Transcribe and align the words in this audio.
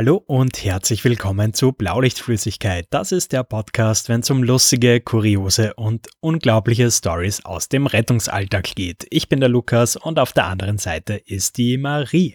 Hallo 0.00 0.24
und 0.26 0.64
herzlich 0.64 1.04
willkommen 1.04 1.52
zu 1.52 1.72
Blaulichtflüssigkeit. 1.72 2.86
Das 2.88 3.12
ist 3.12 3.32
der 3.32 3.44
Podcast, 3.44 4.08
wenn 4.08 4.20
es 4.20 4.30
um 4.30 4.42
lustige, 4.42 4.98
kuriose 4.98 5.74
und 5.74 6.08
unglaubliche 6.20 6.90
Stories 6.90 7.44
aus 7.44 7.68
dem 7.68 7.86
Rettungsalltag 7.86 8.74
geht. 8.74 9.06
Ich 9.10 9.28
bin 9.28 9.40
der 9.40 9.50
Lukas 9.50 9.96
und 9.96 10.18
auf 10.18 10.32
der 10.32 10.46
anderen 10.46 10.78
Seite 10.78 11.16
ist 11.26 11.58
die 11.58 11.76
Marie. 11.76 12.34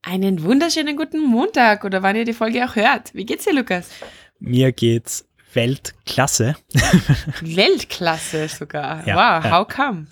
Einen 0.00 0.42
wunderschönen 0.42 0.96
guten 0.96 1.22
Montag 1.22 1.84
oder 1.84 2.02
wann 2.02 2.16
ihr 2.16 2.24
die 2.24 2.32
Folge 2.32 2.64
auch 2.64 2.74
hört. 2.76 3.12
Wie 3.12 3.26
geht's 3.26 3.44
dir, 3.44 3.52
Lukas? 3.52 3.90
Mir 4.38 4.72
geht's 4.72 5.28
Weltklasse. 5.52 6.56
Weltklasse 7.42 8.48
sogar. 8.48 9.06
Ja, 9.06 9.42
wow, 9.42 9.50
how 9.50 9.68
come? 9.68 10.06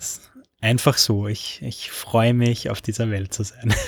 Einfach 0.61 0.99
so. 0.99 1.27
Ich, 1.27 1.63
ich 1.63 1.89
freue 1.89 2.35
mich, 2.35 2.69
auf 2.69 2.79
dieser 2.79 3.09
Welt 3.09 3.33
zu 3.33 3.41
sein. 3.41 3.73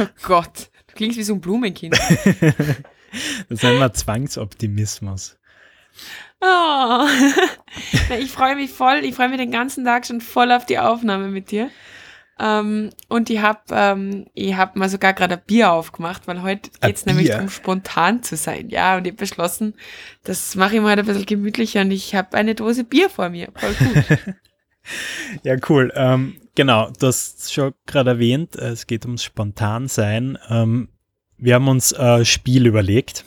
Oh 0.00 0.06
Gott. 0.22 0.70
Klingt 0.94 1.16
wie 1.16 1.22
so 1.22 1.34
ein 1.34 1.40
Blumenkind. 1.40 1.98
das 3.48 3.62
nennen 3.62 3.78
wir 3.78 3.92
Zwangsoptimismus. 3.92 5.36
Oh. 6.46 7.06
ich 8.18 8.30
freue 8.30 8.54
mich 8.56 8.70
voll, 8.70 8.98
ich 9.02 9.14
freue 9.14 9.30
mich 9.30 9.38
den 9.38 9.50
ganzen 9.50 9.84
Tag 9.84 10.04
schon 10.04 10.20
voll 10.20 10.52
auf 10.52 10.66
die 10.66 10.78
Aufnahme 10.78 11.28
mit 11.28 11.50
dir. 11.50 11.70
Ähm, 12.38 12.90
und 13.08 13.30
ich 13.30 13.40
habe 13.40 13.60
ähm, 13.70 14.26
ich 14.34 14.56
hab 14.56 14.74
mal 14.74 14.88
sogar 14.88 15.12
gerade 15.12 15.34
ein 15.34 15.42
Bier 15.46 15.70
aufgemacht, 15.70 16.26
weil 16.26 16.42
heute 16.42 16.70
geht 16.80 16.96
es 16.96 17.06
nämlich 17.06 17.28
darum, 17.28 17.48
spontan 17.48 18.22
zu 18.22 18.36
sein. 18.36 18.68
Ja, 18.70 18.96
und 18.96 19.06
ich 19.06 19.12
habe 19.12 19.18
beschlossen, 19.18 19.74
das 20.24 20.56
mache 20.56 20.76
ich 20.76 20.80
mal 20.80 20.98
ein 20.98 21.06
bisschen 21.06 21.26
gemütlicher 21.26 21.82
und 21.82 21.92
ich 21.92 22.14
habe 22.14 22.36
eine 22.36 22.56
Dose 22.56 22.82
Bier 22.82 23.08
vor 23.08 23.28
mir. 23.28 23.50
Voll 23.54 23.74
gut. 23.74 24.18
ja, 25.44 25.56
cool. 25.68 25.92
Ähm, 25.94 26.40
genau, 26.56 26.90
du 26.98 27.06
hast 27.06 27.52
schon 27.52 27.72
gerade 27.86 28.10
erwähnt, 28.10 28.56
es 28.56 28.88
geht 28.88 29.04
ums 29.04 29.22
Spontansein. 29.22 30.36
Ähm, 30.50 30.88
wir 31.44 31.54
haben 31.54 31.68
uns 31.68 31.92
ein 31.92 32.22
äh, 32.22 32.24
Spiel 32.24 32.66
überlegt, 32.66 33.24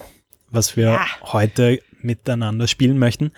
was 0.49 0.75
wir 0.75 0.85
ja. 0.85 1.05
heute 1.21 1.79
miteinander 2.01 2.67
spielen 2.67 2.97
möchten. 2.97 3.31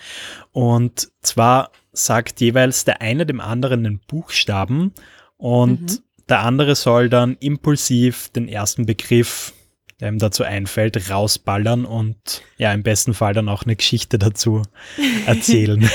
Und 0.52 1.08
zwar 1.20 1.70
sagt 1.92 2.40
jeweils 2.40 2.86
der 2.86 3.02
eine 3.02 3.26
dem 3.26 3.40
anderen 3.40 3.84
den 3.84 3.98
Buchstaben 3.98 4.92
und 5.36 5.82
mhm. 5.82 5.98
der 6.30 6.40
andere 6.40 6.76
soll 6.76 7.10
dann 7.10 7.36
impulsiv 7.40 8.30
den 8.30 8.48
ersten 8.48 8.86
Begriff, 8.86 9.52
der 10.00 10.08
ihm 10.08 10.18
dazu 10.18 10.44
einfällt, 10.44 11.10
rausballern 11.10 11.84
und 11.84 12.42
ja, 12.56 12.72
im 12.72 12.82
besten 12.82 13.12
Fall 13.12 13.34
dann 13.34 13.50
auch 13.50 13.64
eine 13.64 13.76
Geschichte 13.76 14.18
dazu 14.18 14.62
erzählen. 15.26 15.90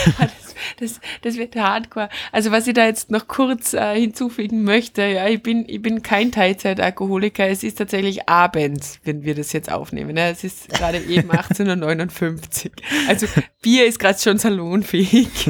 Das, 0.80 1.00
das 1.22 1.38
wird 1.38 1.56
hardcore. 1.56 2.10
Also 2.32 2.52
was 2.52 2.68
ich 2.68 2.74
da 2.74 2.86
jetzt 2.86 3.12
noch 3.12 3.28
kurz 3.28 3.74
äh, 3.74 4.00
hinzufügen 4.00 4.64
möchte, 4.64 5.04
ja, 5.04 5.28
ich 5.28 5.42
bin, 5.42 5.66
ich 5.68 5.82
bin 5.82 6.02
kein 6.02 6.32
Teilzeitalkoholiker. 6.32 7.48
Es 7.48 7.64
ist 7.64 7.78
tatsächlich 7.78 8.28
abends, 8.30 9.00
wenn 9.04 9.24
wir 9.24 9.36
das 9.36 9.54
jetzt 9.54 9.72
aufnehmen. 9.72 10.18
Ja. 10.18 10.30
Es 10.30 10.44
ist 10.44 10.70
gerade 10.70 11.00
eben 11.00 11.32
18.59 11.32 12.66
Uhr. 12.66 12.72
Also 13.08 13.28
Bier 13.62 13.86
ist 13.86 14.00
gerade 14.00 14.20
schon 14.20 14.38
salonfähig. 14.38 15.50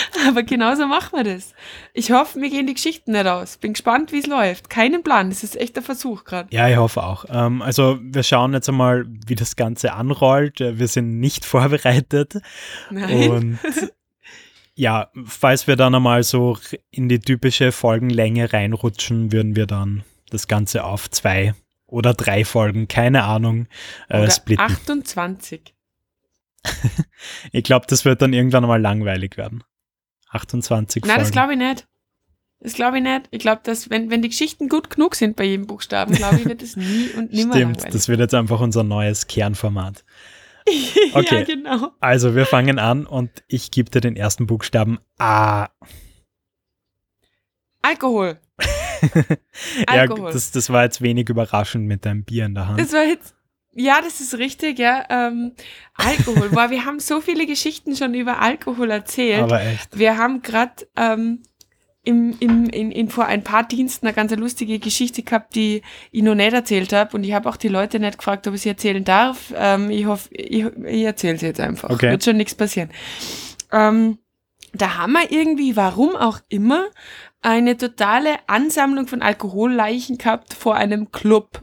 Aber 0.28 0.42
genauso 0.42 0.86
machen 0.86 1.16
wir 1.16 1.24
das. 1.24 1.54
Ich 1.94 2.10
hoffe, 2.12 2.38
mir 2.38 2.50
gehen 2.50 2.66
die 2.66 2.74
Geschichten 2.74 3.12
nicht 3.12 3.26
aus. 3.26 3.56
Bin 3.56 3.72
gespannt, 3.72 4.12
wie 4.12 4.18
es 4.18 4.26
läuft. 4.26 4.70
Keinen 4.70 5.02
Plan. 5.02 5.30
Das 5.30 5.42
ist 5.42 5.56
echt 5.56 5.76
der 5.76 5.82
Versuch 5.82 6.24
gerade. 6.24 6.48
Ja, 6.54 6.68
ich 6.68 6.76
hoffe 6.76 7.02
auch. 7.02 7.24
Ähm, 7.28 7.62
also 7.62 7.98
wir 8.02 8.22
schauen 8.22 8.52
jetzt 8.52 8.68
einmal, 8.68 9.06
wie 9.26 9.34
das 9.34 9.56
Ganze 9.56 9.92
anrollt. 9.92 10.60
Äh, 10.60 10.78
wir 10.78 10.88
sind 10.88 11.20
nicht 11.20 11.44
vorbereitet. 11.44 12.40
Nein. 12.90 13.30
Und 13.30 13.58
ja, 14.74 15.10
falls 15.24 15.66
wir 15.66 15.76
dann 15.76 15.94
einmal 15.94 16.22
so 16.22 16.58
in 16.90 17.08
die 17.08 17.20
typische 17.20 17.72
Folgenlänge 17.72 18.52
reinrutschen, 18.52 19.32
würden 19.32 19.56
wir 19.56 19.66
dann 19.66 20.02
das 20.30 20.48
Ganze 20.48 20.84
auf 20.84 21.10
zwei 21.10 21.54
oder 21.86 22.14
drei 22.14 22.44
Folgen, 22.44 22.88
keine 22.88 23.24
Ahnung, 23.24 23.66
äh, 24.08 24.22
oder 24.22 24.30
splitten. 24.30 24.64
28. 24.64 25.74
ich 27.52 27.64
glaube, 27.64 27.86
das 27.86 28.04
wird 28.04 28.22
dann 28.22 28.32
irgendwann 28.32 28.66
mal 28.66 28.80
langweilig 28.80 29.36
werden. 29.36 29.62
28 30.32 31.02
Nein, 31.02 31.10
Folgen. 31.10 31.22
das 31.22 31.30
glaube 31.30 31.52
ich 31.52 31.58
nicht. 31.58 31.86
Das 32.60 32.74
glaube 32.74 32.98
ich 32.98 33.02
nicht. 33.02 33.22
Ich 33.30 33.40
glaube, 33.40 33.60
dass, 33.64 33.90
wenn, 33.90 34.10
wenn 34.10 34.22
die 34.22 34.28
Geschichten 34.28 34.68
gut 34.68 34.88
genug 34.90 35.16
sind 35.16 35.34
bei 35.34 35.44
jedem 35.44 35.66
Buchstaben, 35.66 36.14
glaube 36.14 36.36
ich, 36.36 36.44
wird 36.44 36.62
es 36.62 36.76
nie 36.76 37.08
und 37.16 37.32
nimmer 37.32 37.54
Stimmt, 37.54 37.76
langweilig. 37.76 37.92
das 37.92 38.08
wird 38.08 38.20
jetzt 38.20 38.34
einfach 38.34 38.60
unser 38.60 38.84
neues 38.84 39.26
Kernformat. 39.26 40.04
Okay, 41.12 41.40
ja, 41.40 41.44
genau. 41.44 41.90
Also, 41.98 42.36
wir 42.36 42.46
fangen 42.46 42.78
an 42.78 43.04
und 43.04 43.30
ich 43.48 43.72
gebe 43.72 43.90
dir 43.90 44.00
den 44.00 44.14
ersten 44.14 44.46
Buchstaben 44.46 45.00
A. 45.18 45.66
Alkohol. 47.82 48.38
ja, 49.02 49.86
Alkohol. 49.88 50.32
Das, 50.32 50.52
das 50.52 50.70
war 50.70 50.84
jetzt 50.84 51.02
wenig 51.02 51.28
überraschend 51.28 51.86
mit 51.86 52.06
deinem 52.06 52.22
Bier 52.22 52.46
in 52.46 52.54
der 52.54 52.68
Hand. 52.68 52.80
Das 52.80 52.92
war 52.92 53.02
jetzt 53.02 53.34
ja, 53.74 54.00
das 54.02 54.20
ist 54.20 54.36
richtig, 54.38 54.78
ja. 54.78 55.04
Ähm, 55.08 55.52
Alkohol. 55.94 56.50
Boah, 56.50 56.70
wir 56.70 56.84
haben 56.84 57.00
so 57.00 57.20
viele 57.20 57.46
Geschichten 57.46 57.96
schon 57.96 58.14
über 58.14 58.40
Alkohol 58.40 58.90
erzählt. 58.90 59.42
Aber 59.42 59.62
echt. 59.62 59.98
Wir 59.98 60.18
haben 60.18 60.42
gerade 60.42 60.86
ähm, 60.96 61.42
im, 62.04 62.36
im, 62.40 62.66
in, 62.66 62.90
in, 62.90 63.08
vor 63.08 63.26
ein 63.26 63.44
paar 63.44 63.64
Diensten 63.64 64.06
eine 64.06 64.14
ganz 64.14 64.34
lustige 64.34 64.78
Geschichte 64.78 65.22
gehabt, 65.22 65.54
die 65.54 65.82
ich 66.10 66.22
noch 66.22 66.34
nicht 66.34 66.52
erzählt 66.52 66.92
habe. 66.92 67.16
Und 67.16 67.24
ich 67.24 67.32
habe 67.32 67.48
auch 67.48 67.56
die 67.56 67.68
Leute 67.68 67.98
nicht 67.98 68.18
gefragt, 68.18 68.46
ob 68.46 68.54
ich 68.54 68.62
sie 68.62 68.68
erzählen 68.68 69.04
darf. 69.04 69.54
Ähm, 69.56 69.90
ich 69.90 70.06
hoffe, 70.06 70.28
ich, 70.34 70.64
ich 70.64 71.02
erzähle 71.04 71.38
sie 71.38 71.46
jetzt 71.46 71.60
einfach. 71.60 71.90
Okay. 71.90 72.10
Wird 72.10 72.24
schon 72.24 72.36
nichts 72.36 72.54
passieren. 72.54 72.90
Ähm, 73.70 74.18
da 74.74 74.98
haben 74.98 75.12
wir 75.12 75.30
irgendwie, 75.30 75.76
warum 75.76 76.16
auch 76.16 76.40
immer, 76.48 76.86
eine 77.40 77.76
totale 77.76 78.36
Ansammlung 78.46 79.06
von 79.06 79.22
Alkoholleichen 79.22 80.18
gehabt 80.18 80.54
vor 80.54 80.76
einem 80.76 81.10
Club 81.10 81.62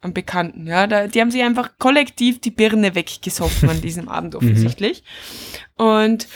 am 0.00 0.14
Bekannten. 0.14 0.66
Ja, 0.66 0.86
da, 0.86 1.06
die 1.06 1.20
haben 1.20 1.30
sich 1.30 1.42
einfach 1.42 1.72
kollektiv 1.78 2.40
die 2.40 2.50
Birne 2.50 2.94
weggesoffen 2.94 3.68
an 3.68 3.80
diesem 3.80 4.08
Abend 4.08 4.34
offensichtlich. 4.36 5.02
Und 5.76 6.26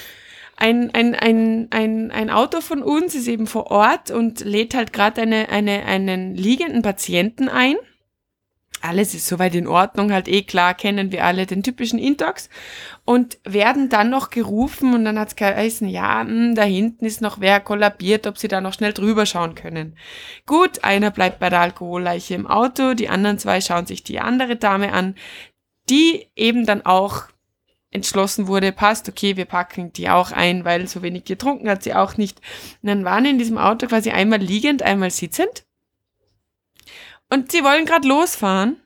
ein, 0.56 0.94
ein, 0.94 1.14
ein, 1.14 1.68
ein, 1.70 2.10
ein 2.10 2.30
Auto 2.30 2.60
von 2.60 2.82
uns 2.82 3.14
ist 3.14 3.26
eben 3.26 3.46
vor 3.46 3.70
Ort 3.70 4.10
und 4.10 4.40
lädt 4.40 4.74
halt 4.74 4.92
gerade 4.92 5.22
eine, 5.22 5.48
eine, 5.48 5.84
einen 5.84 6.34
liegenden 6.34 6.82
Patienten 6.82 7.48
ein 7.48 7.76
alles 8.84 9.14
ist 9.14 9.26
soweit 9.26 9.54
in 9.54 9.66
Ordnung, 9.66 10.12
halt 10.12 10.28
eh 10.28 10.42
klar, 10.42 10.74
kennen 10.74 11.10
wir 11.10 11.24
alle 11.24 11.46
den 11.46 11.62
typischen 11.62 11.98
Intox 11.98 12.50
und 13.04 13.38
werden 13.44 13.88
dann 13.88 14.10
noch 14.10 14.30
gerufen 14.30 14.94
und 14.94 15.04
dann 15.04 15.18
hat's 15.18 15.36
geheißen, 15.36 15.88
ja, 15.88 16.22
mh, 16.22 16.30
hm, 16.30 16.54
da 16.54 16.62
hinten 16.62 17.06
ist 17.06 17.22
noch 17.22 17.40
wer 17.40 17.60
kollabiert, 17.60 18.26
ob 18.26 18.36
sie 18.36 18.48
da 18.48 18.60
noch 18.60 18.74
schnell 18.74 18.92
drüber 18.92 19.24
schauen 19.24 19.54
können. 19.54 19.96
Gut, 20.46 20.84
einer 20.84 21.10
bleibt 21.10 21.38
bei 21.38 21.48
der 21.48 21.60
Alkoholleiche 21.60 22.34
im 22.34 22.46
Auto, 22.46 22.94
die 22.94 23.08
anderen 23.08 23.38
zwei 23.38 23.60
schauen 23.60 23.86
sich 23.86 24.04
die 24.04 24.20
andere 24.20 24.56
Dame 24.56 24.92
an, 24.92 25.14
die 25.88 26.26
eben 26.36 26.66
dann 26.66 26.84
auch 26.84 27.24
entschlossen 27.90 28.48
wurde, 28.48 28.72
passt, 28.72 29.08
okay, 29.08 29.36
wir 29.36 29.44
packen 29.46 29.92
die 29.92 30.10
auch 30.10 30.32
ein, 30.32 30.64
weil 30.64 30.88
so 30.88 31.02
wenig 31.02 31.24
getrunken 31.24 31.70
hat 31.70 31.84
sie 31.84 31.94
auch 31.94 32.16
nicht. 32.16 32.40
Und 32.82 32.88
dann 32.88 33.04
waren 33.04 33.24
in 33.24 33.38
diesem 33.38 33.56
Auto 33.56 33.86
quasi 33.86 34.10
einmal 34.10 34.40
liegend, 34.40 34.82
einmal 34.82 35.10
sitzend 35.10 35.64
und 37.30 37.52
sie 37.52 37.62
wollen 37.64 37.86
gerade 37.86 38.08
losfahren. 38.08 38.80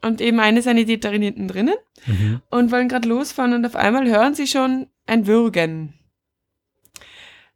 Und 0.00 0.20
eben 0.20 0.38
eine 0.38 0.62
Sanitäterin 0.62 1.22
hinten 1.22 1.48
drinnen. 1.48 1.74
Mhm. 2.06 2.40
Und 2.50 2.70
wollen 2.70 2.88
gerade 2.88 3.08
losfahren 3.08 3.52
und 3.52 3.66
auf 3.66 3.74
einmal 3.74 4.06
hören 4.08 4.34
sie 4.34 4.46
schon 4.46 4.86
ein 5.06 5.26
Würgen. 5.26 5.94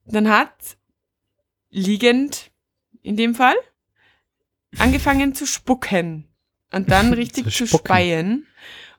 Dann 0.07 0.29
hat 0.29 0.77
liegend, 1.71 2.51
in 3.03 3.17
dem 3.17 3.35
Fall, 3.37 3.55
angefangen 4.79 5.35
zu 5.35 5.47
spucken. 5.47 6.29
Und 6.73 6.91
dann 6.91 7.13
richtig 7.13 7.45
zu, 7.45 7.65
zu 7.65 7.79
speien. 7.79 8.47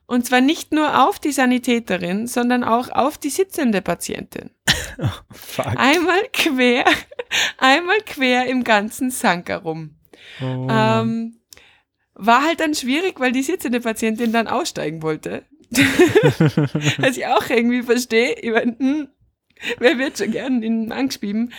Und 0.06 0.26
zwar 0.26 0.40
nicht 0.40 0.72
nur 0.72 1.06
auf 1.06 1.18
die 1.18 1.32
Sanitäterin, 1.32 2.26
sondern 2.26 2.62
auch 2.64 2.90
auf 2.90 3.18
die 3.18 3.30
sitzende 3.30 3.82
Patientin. 3.82 4.50
Oh, 4.96 5.62
einmal 5.74 6.22
quer, 6.32 6.84
einmal 7.58 7.98
quer 8.06 8.46
im 8.46 8.62
ganzen 8.62 9.10
Sanker 9.10 9.56
rum. 9.58 9.93
Oh. 10.40 10.66
Ähm, 10.70 11.40
war 12.14 12.44
halt 12.44 12.60
dann 12.60 12.74
schwierig, 12.74 13.18
weil 13.20 13.32
die 13.32 13.42
sitzende 13.42 13.80
Patientin 13.80 14.32
dann 14.32 14.46
aussteigen 14.46 15.02
wollte. 15.02 15.44
Was 16.98 17.16
ich 17.16 17.26
auch 17.26 17.48
irgendwie 17.50 17.82
verstehe. 17.82 18.36
Ich 18.40 18.50
mein, 18.50 18.76
hm, 18.78 19.08
wer 19.78 19.98
wird 19.98 20.18
schon 20.18 20.30
gern 20.30 20.62
in 20.62 20.92
Angst 20.92 21.20
schieben? 21.20 21.52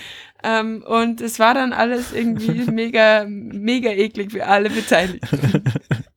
Ähm, 0.43 0.83
und 0.87 1.21
es 1.21 1.39
war 1.39 1.53
dann 1.53 1.73
alles 1.73 2.13
irgendwie 2.13 2.71
mega, 2.71 3.25
mega 3.27 3.91
eklig 3.91 4.31
für 4.31 4.45
alle 4.45 4.69
Beteiligten. 4.69 5.63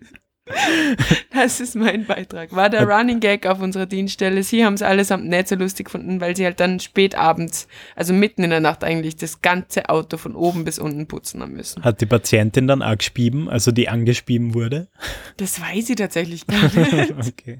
Das 1.31 1.61
ist 1.61 1.75
mein 1.75 2.05
Beitrag. 2.05 2.53
War 2.53 2.69
der 2.69 2.87
Running 2.87 3.19
Gag 3.19 3.45
auf 3.45 3.61
unserer 3.61 3.85
Dienststelle. 3.85 4.43
Sie 4.43 4.65
haben 4.65 4.73
es 4.73 4.81
allesamt 4.81 5.25
nicht 5.25 5.47
so 5.47 5.55
lustig 5.55 5.85
gefunden, 5.85 6.19
weil 6.19 6.35
sie 6.35 6.45
halt 6.45 6.59
dann 6.59 6.79
spät 6.79 7.15
abends, 7.15 7.67
also 7.95 8.13
mitten 8.13 8.43
in 8.43 8.49
der 8.49 8.59
Nacht 8.59 8.83
eigentlich, 8.83 9.15
das 9.15 9.41
ganze 9.41 9.89
Auto 9.89 10.17
von 10.17 10.35
oben 10.35 10.65
bis 10.65 10.79
unten 10.79 11.07
putzen 11.07 11.41
haben 11.41 11.53
müssen. 11.53 11.83
Hat 11.83 12.01
die 12.01 12.05
Patientin 12.05 12.67
dann 12.67 12.81
auch 12.81 12.97
gespieben, 12.97 13.49
also 13.49 13.71
die 13.71 13.87
angespieben 13.87 14.53
wurde? 14.53 14.89
Das 15.37 15.61
weiß 15.61 15.89
ich 15.89 15.95
tatsächlich 15.95 16.45
gar 16.45 16.63
nicht. 16.63 17.13
okay. 17.27 17.59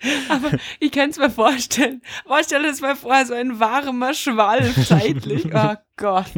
Aber 0.28 0.52
ich 0.80 0.92
kann 0.92 1.10
es 1.10 1.18
mir 1.18 1.30
vorstellen. 1.30 2.02
Aber 2.24 2.42
stell 2.44 2.62
dir 2.62 2.68
das 2.68 2.80
mal 2.80 2.96
vor, 2.96 3.24
so 3.26 3.34
ein 3.34 3.58
warmer 3.58 4.14
Schwall 4.14 4.72
zeitlich. 4.84 5.46
Oh 5.52 5.74
Gott. 5.96 6.32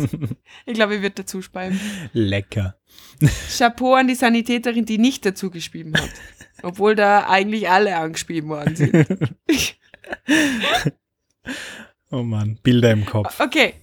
Ich 0.66 0.74
glaube, 0.74 0.96
ich 0.96 1.02
würde 1.02 1.22
dazu 1.22 1.42
speiben. 1.42 1.78
Lecker. 2.12 2.76
Chapeau 3.56 3.94
an 3.94 4.08
die 4.08 4.14
Sanitäterin, 4.14 4.86
die 4.86 4.98
nicht 4.98 5.26
dazu 5.26 5.50
gespieben 5.50 5.94
hat. 5.94 6.10
Obwohl 6.62 6.94
da 6.94 7.28
eigentlich 7.28 7.68
alle 7.68 7.96
angespieben 7.96 8.50
worden 8.50 8.76
sind. 8.76 9.06
oh 12.10 12.22
Mann, 12.22 12.58
Bilder 12.62 12.92
im 12.92 13.06
Kopf. 13.06 13.40
Okay. 13.40 13.74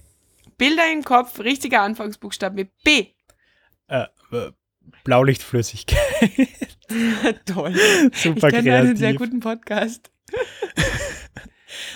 Bilder 0.56 0.92
im 0.92 1.04
Kopf, 1.04 1.38
richtiger 1.38 1.82
Anfangsbuchstabe 1.82 2.68
B. 2.82 3.06
Äh, 3.86 4.06
äh, 4.32 4.50
Blaulichtflüssigkeit. 5.04 6.00
Toll. 7.46 7.74
Super 8.12 8.48
ich 8.48 8.54
kenne 8.54 8.62
kreativ. 8.70 8.88
einen 8.88 8.96
sehr 8.96 9.14
guten 9.14 9.40
Podcast. 9.40 10.10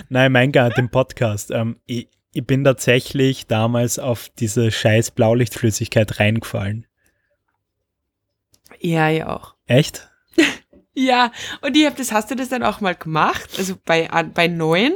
Nein, 0.08 0.32
mein 0.32 0.52
Gott, 0.52 0.76
den 0.76 0.90
Podcast. 0.90 1.50
Ähm, 1.50 1.76
ich, 1.86 2.08
ich 2.32 2.46
bin 2.46 2.64
tatsächlich 2.64 3.46
damals 3.46 3.98
auf 3.98 4.30
diese 4.38 4.70
scheiß 4.70 5.10
Blaulichtflüssigkeit 5.12 6.18
reingefallen. 6.20 6.86
Ja, 8.80 9.08
ja 9.08 9.28
auch. 9.28 9.54
Echt? 9.66 10.08
Ja, 10.94 11.32
und 11.62 11.74
ich 11.74 11.86
hab 11.86 11.96
das, 11.96 12.12
hast 12.12 12.30
du 12.30 12.34
das 12.34 12.50
dann 12.50 12.62
auch 12.62 12.82
mal 12.82 12.94
gemacht? 12.94 13.48
Also 13.56 13.76
bei, 13.82 14.06
bei 14.34 14.46
neuen? 14.46 14.92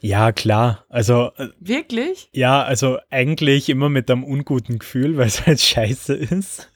Ja, 0.00 0.32
klar. 0.32 0.86
Also, 0.88 1.30
äh, 1.36 1.48
Wirklich? 1.60 2.30
ja, 2.32 2.62
also 2.62 2.96
eigentlich 3.10 3.68
immer 3.68 3.90
mit 3.90 4.10
einem 4.10 4.24
unguten 4.24 4.78
Gefühl, 4.78 5.18
weil 5.18 5.26
es 5.26 5.46
halt 5.46 5.60
scheiße 5.60 6.14
ist. 6.14 6.70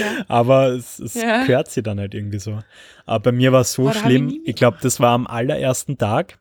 Ja. 0.00 0.24
Aber 0.28 0.68
es, 0.68 0.98
es 0.98 1.14
Ja. 1.14 1.44
gehört 1.44 1.70
sie 1.70 1.82
dann 1.82 1.98
halt 1.98 2.14
irgendwie 2.14 2.38
so. 2.38 2.60
Aber 3.06 3.20
bei 3.24 3.32
mir 3.32 3.52
war 3.52 3.62
es 3.62 3.72
so 3.72 3.82
Boah, 3.84 3.90
ich 3.92 3.98
schlimm. 3.98 4.26
nie 4.26 4.42
Ich 4.44 4.54
glaube, 4.56 4.78
das 4.80 5.00
war 5.00 5.10
am 5.12 5.26
allerersten 5.26 5.98
Tag. 5.98 6.38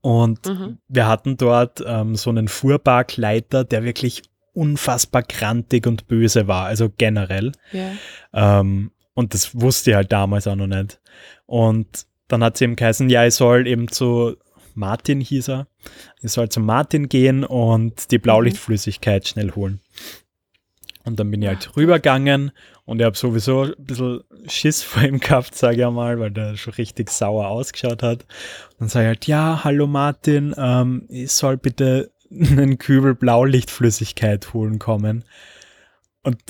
Und 0.00 0.46
Mhm. 0.46 0.78
wir 0.88 1.06
hatten 1.08 1.36
dort 1.36 1.82
ähm, 1.86 2.14
so 2.16 2.30
einen 2.30 2.48
Fuhrparkleiter, 2.48 3.64
der 3.64 3.82
wirklich 3.84 4.22
unfassbar 4.52 5.22
grantig 5.22 5.86
und 5.86 6.06
böse 6.06 6.46
war, 6.48 6.66
also 6.66 6.88
generell. 6.96 7.52
Ja. 7.72 7.90
Ähm, 8.32 8.90
und 9.14 9.34
das 9.34 9.60
wusste 9.60 9.90
ich 9.90 9.96
halt 9.96 10.12
damals 10.12 10.46
auch 10.46 10.56
noch 10.56 10.66
nicht. 10.66 11.00
Und 11.46 12.06
dann 12.28 12.42
hat 12.44 12.56
sie 12.56 12.64
eben 12.64 12.76
geheißen, 12.76 13.08
ja, 13.10 13.26
ich 13.26 13.34
soll 13.34 13.66
eben 13.66 13.88
zu 13.88 14.36
Martin 14.74 15.20
hieß 15.20 15.48
er, 15.48 15.66
ich 16.20 16.32
soll 16.32 16.48
zu 16.50 16.60
Martin 16.60 17.08
gehen 17.08 17.44
und 17.44 18.10
die 18.10 18.18
Blaulichtflüssigkeit 18.18 19.26
schnell 19.26 19.52
holen. 19.52 19.80
Und 21.06 21.20
dann 21.20 21.30
bin 21.30 21.40
ich 21.40 21.48
halt 21.48 21.76
rübergegangen 21.76 22.50
und 22.84 22.98
ich 22.98 23.04
habe 23.04 23.16
sowieso 23.16 23.62
ein 23.62 23.74
bisschen 23.78 24.24
Schiss 24.48 24.82
vor 24.82 25.04
ihm 25.04 25.20
gehabt, 25.20 25.54
sage 25.54 25.76
ich 25.76 25.86
einmal, 25.86 26.18
weil 26.18 26.32
der 26.32 26.56
schon 26.56 26.74
richtig 26.74 27.10
sauer 27.10 27.46
ausgeschaut 27.46 28.02
hat. 28.02 28.22
Und 28.72 28.80
dann 28.80 28.88
sage 28.88 29.04
ich 29.04 29.08
halt, 29.08 29.26
ja, 29.28 29.60
hallo 29.62 29.86
Martin, 29.86 30.52
ähm, 30.58 31.06
ich 31.08 31.30
soll 31.30 31.58
bitte 31.58 32.10
einen 32.30 32.78
Kübel 32.78 33.14
Blaulichtflüssigkeit 33.14 34.52
holen 34.52 34.80
kommen. 34.80 35.24
Und 36.24 36.40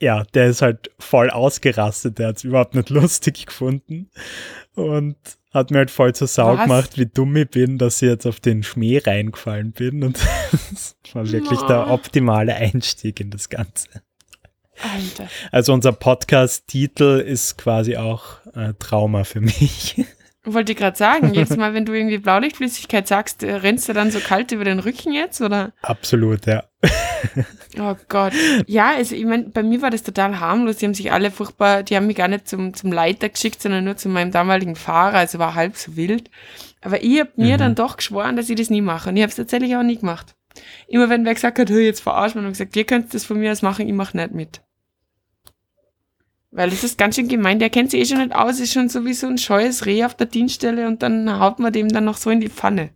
ja, 0.00 0.24
der 0.34 0.48
ist 0.48 0.60
halt 0.60 0.90
voll 0.98 1.30
ausgerastet, 1.30 2.18
der 2.18 2.28
hat 2.28 2.36
es 2.36 2.44
überhaupt 2.44 2.74
nicht 2.74 2.90
lustig 2.90 3.46
gefunden 3.46 4.10
und 4.74 5.16
hat 5.52 5.70
mir 5.70 5.78
halt 5.78 5.90
voll 5.90 6.14
zur 6.14 6.26
Sau 6.28 6.56
Was? 6.56 6.62
gemacht, 6.64 6.98
wie 6.98 7.06
dumm 7.06 7.34
ich 7.36 7.48
bin, 7.50 7.78
dass 7.78 8.02
ich 8.02 8.08
jetzt 8.08 8.26
auf 8.26 8.40
den 8.40 8.62
Schmäh 8.62 8.98
reingefallen 8.98 9.72
bin 9.72 10.02
und 10.04 10.18
das 10.70 10.94
war 11.14 11.30
wirklich 11.30 11.60
der 11.62 11.88
Oh. 11.88 11.92
optimale 11.94 12.54
Einstieg 12.54 13.20
in 13.20 13.30
das 13.30 13.48
Ganze. 13.48 13.88
Alter. 14.80 15.28
Also 15.50 15.72
unser 15.72 15.92
Podcast-Titel 15.92 17.18
ist 17.26 17.58
quasi 17.58 17.96
auch 17.96 18.44
äh, 18.54 18.74
Trauma 18.78 19.24
für 19.24 19.40
mich. 19.40 19.96
Wollte 20.54 20.72
ich 20.72 20.78
gerade 20.78 20.96
sagen, 20.96 21.32
jedes 21.34 21.56
Mal, 21.56 21.74
wenn 21.74 21.84
du 21.84 21.92
irgendwie 21.92 22.18
Blaulichtflüssigkeit 22.18 23.06
sagst, 23.08 23.42
äh, 23.42 23.54
rennst 23.54 23.88
du 23.88 23.92
dann 23.92 24.10
so 24.10 24.20
kalt 24.20 24.52
über 24.52 24.64
den 24.64 24.78
Rücken 24.78 25.12
jetzt, 25.12 25.40
oder? 25.40 25.72
Absolut, 25.82 26.46
ja. 26.46 26.64
Oh 27.80 27.94
Gott. 28.08 28.32
Ja, 28.66 28.92
also 28.96 29.14
ich 29.14 29.24
meine, 29.24 29.44
bei 29.44 29.62
mir 29.62 29.82
war 29.82 29.90
das 29.90 30.02
total 30.02 30.40
harmlos. 30.40 30.76
Die 30.76 30.86
haben 30.86 30.94
sich 30.94 31.12
alle 31.12 31.30
furchtbar, 31.30 31.82
die 31.82 31.96
haben 31.96 32.06
mich 32.06 32.16
gar 32.16 32.28
nicht 32.28 32.48
zum, 32.48 32.74
zum 32.74 32.90
Leiter 32.92 33.28
geschickt, 33.28 33.60
sondern 33.62 33.84
nur 33.84 33.96
zu 33.96 34.08
meinem 34.08 34.32
damaligen 34.32 34.74
Fahrer, 34.74 35.18
also 35.18 35.38
war 35.38 35.54
halb 35.54 35.76
so 35.76 35.94
wild. 35.96 36.30
Aber 36.80 37.02
ich 37.02 37.20
habe 37.20 37.30
mir 37.36 37.54
Mhm. 37.54 37.58
dann 37.58 37.74
doch 37.74 37.96
geschworen, 37.96 38.36
dass 38.36 38.48
ich 38.50 38.56
das 38.56 38.70
nie 38.70 38.80
mache. 38.80 39.10
Und 39.10 39.16
ich 39.16 39.22
habe 39.22 39.30
es 39.30 39.36
tatsächlich 39.36 39.76
auch 39.76 39.82
nie 39.82 39.98
gemacht. 39.98 40.34
Immer 40.88 41.08
wenn 41.08 41.24
wer 41.24 41.34
gesagt 41.34 41.58
hat, 41.58 41.70
hey, 41.70 41.84
jetzt 41.84 42.00
verarsch 42.00 42.34
mich, 42.34 42.42
habe 42.42 42.52
ich 42.52 42.58
gesagt, 42.58 42.74
ihr 42.76 42.84
könnt 42.84 43.14
das 43.14 43.24
von 43.24 43.38
mir 43.38 43.52
aus 43.52 43.62
machen, 43.62 43.86
ich 43.86 43.94
mache 43.94 44.16
nicht 44.16 44.32
mit. 44.32 44.60
Weil 46.50 46.70
das 46.70 46.82
ist 46.82 46.96
ganz 46.96 47.16
schön 47.16 47.28
gemein, 47.28 47.58
der 47.58 47.68
kennt 47.70 47.90
sich 47.90 48.00
eh 48.00 48.06
schon 48.06 48.18
nicht 48.18 48.34
aus, 48.34 48.58
ist 48.58 48.72
schon 48.72 48.88
so 48.88 49.04
wie 49.04 49.12
so 49.12 49.26
ein 49.26 49.36
scheues 49.38 49.84
Reh 49.86 50.04
auf 50.04 50.14
der 50.14 50.26
Dienststelle 50.28 50.86
und 50.86 51.02
dann 51.02 51.38
haut 51.38 51.58
man 51.58 51.72
dem 51.72 51.88
dann 51.88 52.04
noch 52.06 52.16
so 52.16 52.30
in 52.30 52.40
die 52.40 52.48
Pfanne. 52.48 52.90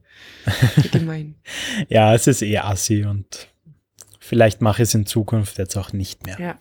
Gemein. 0.92 1.34
Ja, 1.88 2.14
es 2.14 2.26
ist 2.26 2.42
eh 2.42 2.58
assi 2.58 3.04
und 3.04 3.48
vielleicht 4.18 4.60
mache 4.62 4.82
ich 4.82 4.88
es 4.88 4.94
in 4.94 5.04
Zukunft 5.06 5.58
jetzt 5.58 5.76
auch 5.76 5.92
nicht 5.92 6.24
mehr. 6.26 6.38
Ja. 6.40 6.58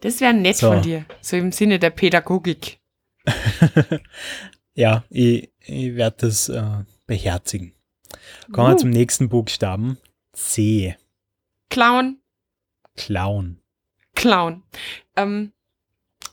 Das 0.00 0.20
wäre 0.20 0.34
nett 0.34 0.56
So. 0.56 0.70
von 0.72 0.82
dir, 0.82 1.04
so 1.20 1.36
im 1.36 1.52
Sinne 1.52 1.78
der 1.78 1.90
Pädagogik. 1.90 2.78
Ja, 4.76 5.04
ich, 5.08 5.52
ich 5.60 5.94
werde 5.94 6.16
das 6.26 6.48
äh, 6.48 6.64
beherzigen. 7.06 7.74
Kommen 8.50 8.70
wir 8.70 8.74
Uh. 8.74 8.78
zum 8.78 8.90
nächsten 8.90 9.28
Buchstaben. 9.28 9.98
C. 10.32 10.96
Clown, 11.70 12.18
Clown. 12.96 13.60
Clown. 14.16 14.64
Ähm, 15.14 15.52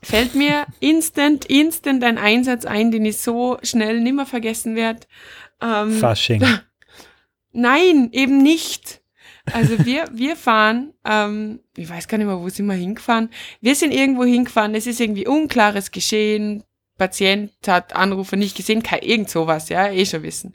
fällt 0.03 0.36
mir 0.36 0.65
instant, 0.80 1.45
instant 1.45 2.03
ein 2.03 2.18
Einsatz 2.18 2.65
ein, 2.65 2.92
den 2.92 3.06
ich 3.06 3.19
so 3.19 3.57
schnell 3.63 4.01
nimmer 4.01 4.25
vergessen 4.25 4.75
werde. 4.75 5.01
Ähm, 5.62 5.92
Fasching. 5.92 6.44
Nein, 7.51 8.09
eben 8.12 8.42
nicht. 8.42 9.01
Also 9.51 9.83
wir, 9.86 10.06
wir 10.13 10.36
fahren, 10.36 10.94
ähm, 11.03 11.59
ich 11.75 11.89
weiß 11.89 12.07
gar 12.07 12.18
nicht 12.18 12.27
mehr, 12.27 12.39
wo 12.39 12.50
sind 12.50 12.68
wir 12.68 12.74
hingefahren. 12.74 13.30
Wir 13.59 13.75
sind 13.75 13.94
irgendwo 13.94 14.24
hingefahren, 14.24 14.75
es 14.75 14.88
ist 14.88 15.00
irgendwie 15.00 15.27
unklares 15.27 15.92
Geschehen, 15.92 16.63
Patient 16.97 17.51
hat 17.65 17.95
Anrufer 17.95 18.36
nicht 18.36 18.56
gesehen, 18.56 18.83
kein, 18.83 19.01
irgend 19.01 19.30
sowas, 19.30 19.69
ja, 19.69 19.89
eh 19.89 20.06
schon 20.06 20.24
wissen. 20.24 20.54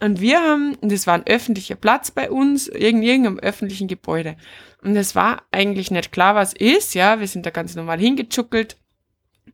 Und 0.00 0.20
wir 0.20 0.40
haben, 0.40 0.74
und 0.76 0.92
das 0.92 1.06
war 1.06 1.14
ein 1.14 1.26
öffentlicher 1.26 1.74
Platz 1.74 2.10
bei 2.10 2.30
uns, 2.30 2.68
in 2.68 3.02
irgendeinem 3.02 3.38
öffentlichen 3.38 3.88
Gebäude. 3.88 4.36
Und 4.82 4.94
es 4.96 5.14
war 5.16 5.42
eigentlich 5.50 5.90
nicht 5.90 6.12
klar, 6.12 6.34
was 6.34 6.52
ist, 6.52 6.94
ja, 6.94 7.18
wir 7.18 7.26
sind 7.26 7.46
da 7.46 7.50
ganz 7.50 7.74
normal 7.74 7.98
hingechuckelt 7.98 8.76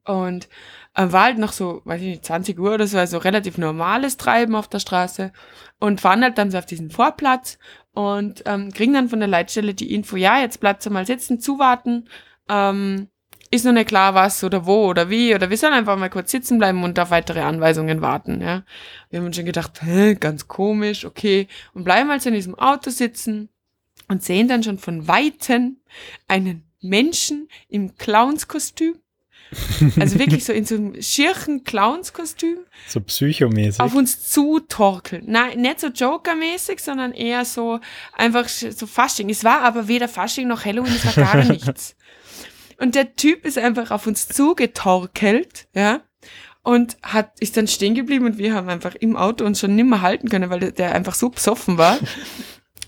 und 0.05 0.49
äh, 0.95 1.11
war 1.11 1.25
halt 1.25 1.39
noch 1.39 1.53
so, 1.53 1.83
weiß 1.85 2.01
ich 2.01 2.09
nicht, 2.09 2.25
20 2.25 2.59
Uhr 2.59 2.75
oder 2.75 2.87
so, 2.87 2.99
also 2.99 3.19
relativ 3.19 3.59
normales 3.59 4.17
Treiben 4.17 4.55
auf 4.55 4.69
der 4.69 4.79
Straße. 4.79 5.33
Und 5.81 6.01
fahren 6.01 6.23
halt 6.23 6.39
dann 6.39 6.51
so 6.51 6.59
auf 6.59 6.67
diesen 6.67 6.91
Vorplatz 6.91 7.59
und 7.93 8.43
ähm, 8.47 8.73
kriegen 8.73 8.95
dann 8.95 9.09
von 9.09 9.19
der 9.21 9.29
Leitstelle 9.29 9.75
die 9.75 9.95
Info, 9.95 10.17
ja, 10.17 10.41
jetzt 10.41 10.61
bleibt 10.61 10.89
mal 10.91 11.07
sitzen, 11.07 11.41
zuwarten, 11.41 12.09
ähm, 12.49 13.09
ist 13.51 13.65
noch 13.65 13.73
nicht 13.73 13.89
klar, 13.89 14.15
was 14.15 14.43
oder 14.43 14.67
wo 14.67 14.87
oder 14.87 15.11
wie, 15.11 15.35
oder 15.35 15.49
wir 15.49 15.57
sollen 15.57 15.75
einfach 15.75 15.97
mal 15.97 16.11
kurz 16.11 16.31
sitzen 16.31 16.59
bleiben 16.59 16.83
und 16.83 16.99
auf 16.99 17.11
weitere 17.11 17.41
Anweisungen 17.41 18.01
warten, 18.01 18.41
ja. 18.41 18.65
Wir 19.11 19.21
haben 19.21 19.27
uns 19.27 19.37
schon 19.37 19.45
gedacht, 19.45 19.83
hä, 19.83 20.15
ganz 20.15 20.49
komisch, 20.49 21.05
okay, 21.05 21.47
und 21.73 21.85
bleiben 21.85 22.11
also 22.11 22.29
in 22.31 22.35
diesem 22.35 22.57
Auto 22.57 22.91
sitzen 22.91 23.49
und 24.09 24.23
sehen 24.23 24.49
dann 24.49 24.63
schon 24.63 24.79
von 24.79 25.07
Weitem 25.07 25.79
einen 26.27 26.65
Menschen 26.81 27.49
im 27.69 27.97
Clownskostüm, 27.97 28.97
also 30.01 30.19
wirklich 30.19 30.45
so 30.45 30.53
in 30.53 30.65
so 30.65 30.75
einem 30.75 31.03
schirchen 31.03 31.65
Clownskostüm, 31.65 32.59
So 32.89 33.01
psychomäßig. 33.01 33.81
auf 33.81 33.95
uns 33.95 34.31
zutorkeln. 34.31 35.25
Nein, 35.27 35.61
nicht 35.61 35.81
so 35.81 35.89
Joker-mäßig, 35.89 36.81
sondern 36.81 37.13
eher 37.13 37.45
so 37.45 37.81
einfach 38.13 38.49
so 38.49 38.87
Fasching. 38.87 39.31
Es 39.31 39.45
war 39.45 39.63
aber 39.63 39.89
weder 39.89 40.09
Fasching 40.09 40.49
noch 40.49 40.65
Halloween, 40.65 40.95
es 40.95 41.17
war 41.17 41.25
gar 41.25 41.45
nichts. 41.45 41.97
Und 42.79 42.95
der 42.95 43.15
Typ 43.17 43.45
ist 43.45 43.57
einfach 43.59 43.91
auf 43.91 44.07
uns 44.07 44.27
zugetorkelt, 44.29 45.69
ja, 45.75 46.01
und 46.63 46.97
hat, 47.03 47.39
ist 47.41 47.57
dann 47.57 47.69
stehen 47.69 47.95
geblieben 47.95 48.25
und 48.25 48.39
wir 48.39 48.55
haben 48.55 48.69
einfach 48.69 48.95
im 48.95 49.17
Auto 49.17 49.45
uns 49.45 49.61
schon 49.61 49.77
nimmer 49.77 50.01
halten 50.01 50.29
können, 50.31 50.49
weil 50.51 50.61
der, 50.61 50.73
der 50.73 50.95
einfach 50.95 51.15
so 51.15 51.29
besoffen 51.29 51.77
war. 51.79 51.99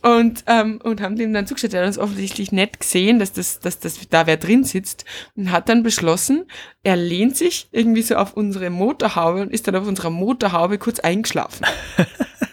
Und, 0.06 0.44
ähm, 0.46 0.78
und 0.84 1.00
haben 1.00 1.16
dem 1.16 1.32
dann 1.32 1.48
zugestellt, 1.48 1.74
er 1.74 1.80
hat 1.80 1.88
uns 1.88 1.98
offensichtlich 1.98 2.52
nicht 2.52 2.78
gesehen, 2.78 3.18
dass 3.18 3.32
das, 3.32 3.58
dass 3.58 3.80
das 3.80 3.98
da 4.08 4.28
wer 4.28 4.36
drin 4.36 4.62
sitzt 4.62 5.04
und 5.34 5.50
hat 5.50 5.68
dann 5.68 5.82
beschlossen, 5.82 6.44
er 6.84 6.94
lehnt 6.94 7.36
sich 7.36 7.66
irgendwie 7.72 8.02
so 8.02 8.14
auf 8.14 8.34
unsere 8.34 8.70
Motorhaube 8.70 9.42
und 9.42 9.52
ist 9.52 9.66
dann 9.66 9.74
auf 9.74 9.88
unserer 9.88 10.10
Motorhaube 10.10 10.78
kurz 10.78 11.00
eingeschlafen. 11.00 11.66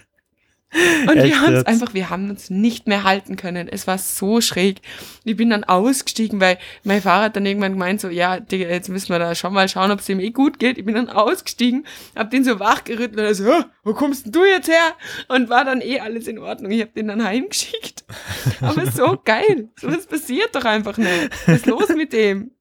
Und 1.08 1.18
Echt 1.18 1.27
wir 1.27 1.39
haben 1.42 1.48
uns 1.50 1.58
jetzt? 1.60 1.68
einfach, 1.68 1.94
wir 1.94 2.10
haben 2.10 2.30
uns 2.30 2.50
nicht 2.50 2.88
mehr 2.88 3.03
halten 3.03 3.36
können. 3.36 3.68
Es 3.68 3.86
war 3.86 3.98
so 3.98 4.42
schräg. 4.42 4.82
Ich 5.24 5.36
bin 5.38 5.50
dann 5.51 5.63
ausgestiegen, 5.63 6.39
weil 6.42 6.58
mein 6.84 7.01
Fahrer 7.01 7.25
hat 7.25 7.36
dann 7.36 7.46
irgendwann 7.46 7.74
gemeint 7.74 8.01
so, 8.01 8.10
ja, 8.10 8.39
Digga, 8.39 8.68
jetzt 8.68 8.89
müssen 8.89 9.10
wir 9.10 9.20
da 9.20 9.36
schon 9.36 9.53
mal 9.53 9.70
schauen, 9.70 9.92
ob 9.92 10.00
es 10.00 10.10
ihm 10.10 10.20
eh 10.20 10.32
gut 10.32 10.58
geht. 10.60 10.77
Ich 10.77 10.86
bin 10.86 10.96
dann 10.96 11.10
ausgestiegen, 11.10 11.86
hab 12.15 12.32
den 12.32 12.44
so 12.44 12.60
wachgerüttelt 12.60 13.18
und 13.18 13.24
er 13.25 13.36
so, 13.36 13.46
"Hä, 13.46 13.63
wo 13.84 13.94
kommst 13.94 14.25
denn 14.25 14.32
du 14.32 14.44
jetzt 14.46 14.68
her? 14.68 14.94
Und 15.27 15.50
war 15.50 15.63
dann 15.63 15.82
eh 15.82 16.00
alles 16.00 16.27
in 16.27 16.39
Ordnung. 16.39 16.72
Ich 16.72 16.82
hab 16.82 16.94
den 16.96 17.08
dann 17.08 17.24
heimgeschickt. 17.24 18.03
Aber 18.62 18.89
so 18.89 19.20
geil. 19.24 19.70
So 19.80 19.88
was 19.89 20.08
passiert 20.08 20.56
doch 20.56 20.65
einfach 20.65 20.98
nicht. 20.98 21.30
Was 21.46 21.56
ist 21.58 21.65
los 21.68 21.89
mit 21.89 22.13
dem? 22.13 22.51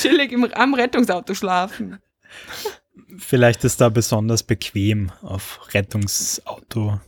Chillig 0.00 0.32
im, 0.32 0.44
am 0.54 0.74
Rettungsauto 0.74 1.34
schlafen. 1.34 1.98
Vielleicht 3.16 3.62
ist 3.64 3.80
da 3.80 3.88
besonders 3.88 4.42
bequem 4.42 5.12
auf 5.22 5.60
Rettungsauto. 5.72 7.00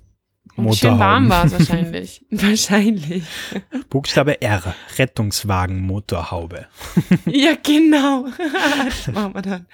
Und 0.57 0.75
schön 0.75 0.99
warm 0.99 1.29
war 1.29 1.45
es 1.45 1.53
wahrscheinlich. 1.59 2.25
wahrscheinlich. 2.31 3.25
Buchstabe 3.89 4.43
R, 4.43 4.75
Rettungswagen 4.99 5.81
Motorhaube. 5.81 6.67
ja, 7.27 7.55
genau. 7.63 8.27
das 8.85 9.07
machen 9.09 9.35
wir 9.35 9.43
dann. 9.43 9.67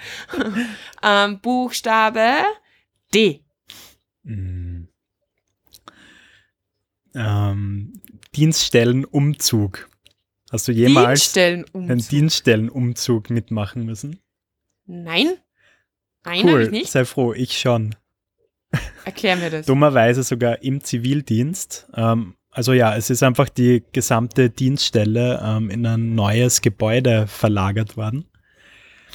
Ähm, 1.03 1.41
Buchstabe 1.41 2.45
D. 3.13 3.45
Mm. 4.23 4.85
Ähm, 7.15 7.93
Dienststellenumzug. 8.35 9.89
Hast 10.53 10.69
du 10.69 10.73
jemals 10.73 11.21
Dienststellenumzug. 11.21 11.91
einen 11.91 12.09
Dienststellenumzug 12.09 13.31
mitmachen 13.31 13.85
müssen? 13.85 14.21
Nein. 14.85 15.37
Nein, 16.25 16.41
cool, 16.45 16.51
habe 16.51 16.63
ich 16.65 16.71
nicht. 16.71 16.91
sei 16.91 17.05
froh, 17.05 17.33
ich 17.33 17.59
schon. 17.59 17.95
Erklär 19.05 19.37
mir 19.37 19.51
das. 19.51 19.67
Dummerweise 19.67 20.23
sogar 20.23 20.63
im 20.63 20.83
Zivildienst. 20.83 21.87
Ähm, 21.95 22.35
also 22.51 22.73
ja, 22.73 22.97
es 22.97 23.11
ist 23.11 23.23
einfach 23.23 23.49
die 23.49 23.85
gesamte 23.93 24.51
Dienststelle 24.51 25.41
ähm, 25.45 25.71
in 25.71 25.87
ein 25.87 26.15
neues 26.15 26.61
Gebäude 26.63 27.27
verlagert 27.27 27.97
worden. 27.97 28.25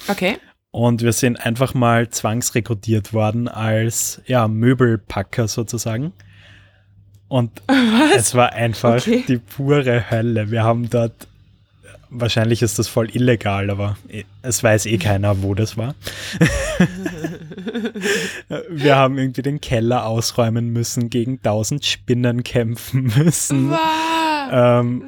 Okay. 0.08 0.38
Und 0.70 1.02
wir 1.02 1.12
sind 1.12 1.44
einfach 1.44 1.74
mal 1.74 2.08
zwangsrekrutiert 2.08 3.12
worden 3.12 3.48
als 3.48 4.22
ja, 4.26 4.48
Möbelpacker 4.48 5.46
sozusagen. 5.48 6.12
Und 7.28 7.62
Was? 7.66 8.16
es 8.16 8.34
war 8.34 8.52
einfach 8.52 8.96
Okay. 8.96 9.24
die 9.28 9.38
pure 9.38 10.10
Hölle. 10.10 10.50
Wir 10.50 10.62
haben 10.64 10.88
dort, 10.88 11.28
wahrscheinlich 12.12 12.62
ist 12.62 12.78
das 12.78 12.88
voll 12.88 13.14
illegal, 13.14 13.70
aber 13.70 13.96
es 14.42 14.62
weiß 14.62 14.86
eh 14.86 14.98
keiner, 14.98 15.42
wo 15.42 15.54
das 15.54 15.76
war. 15.76 15.94
wir 18.68 18.96
haben 18.96 19.18
irgendwie 19.18 19.42
den 19.42 19.60
Keller 19.60 20.06
ausräumen 20.06 20.70
müssen, 20.70 21.10
gegen 21.10 21.42
tausend 21.42 21.84
Spinnen 21.84 22.44
kämpfen 22.44 23.12
müssen. 23.16 23.70
Wow. 23.70 23.78
Ähm, 24.52 25.04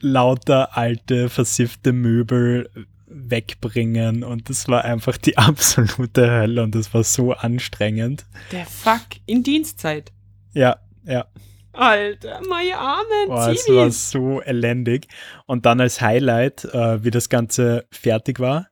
lauter 0.00 0.76
alte, 0.76 1.28
versiffte 1.28 1.92
Möbel 1.92 2.68
wegbringen 3.06 4.24
und 4.24 4.48
das 4.48 4.68
war 4.68 4.84
einfach 4.84 5.18
die 5.18 5.36
absolute 5.38 6.30
Hölle 6.30 6.62
und 6.62 6.74
das 6.74 6.94
war 6.94 7.04
so 7.04 7.32
anstrengend. 7.32 8.24
Der 8.50 8.64
Fuck 8.64 9.20
in 9.26 9.42
Dienstzeit. 9.42 10.10
Ja, 10.54 10.76
ja. 11.04 11.26
Alter, 11.72 12.40
meine 12.48 12.76
armen 12.76 13.26
Boah, 13.28 13.50
es 13.50 13.68
war 13.68 13.90
so 13.90 14.42
elendig. 14.42 15.08
Und 15.46 15.66
dann 15.66 15.80
als 15.80 16.00
Highlight, 16.00 16.64
äh, 16.66 17.02
wie 17.04 17.10
das 17.10 17.28
Ganze 17.28 17.86
fertig 17.90 18.40
war, 18.40 18.68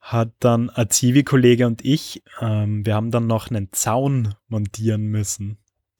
hat 0.00 0.32
dann 0.40 0.68
ein 0.70 0.90
Zivi-Kollege 0.90 1.66
und 1.66 1.84
ich, 1.84 2.22
ähm, 2.40 2.84
wir 2.84 2.94
haben 2.94 3.12
dann 3.12 3.28
noch 3.28 3.50
einen 3.50 3.72
Zaun 3.72 4.34
montieren 4.48 5.06
müssen. 5.06 5.58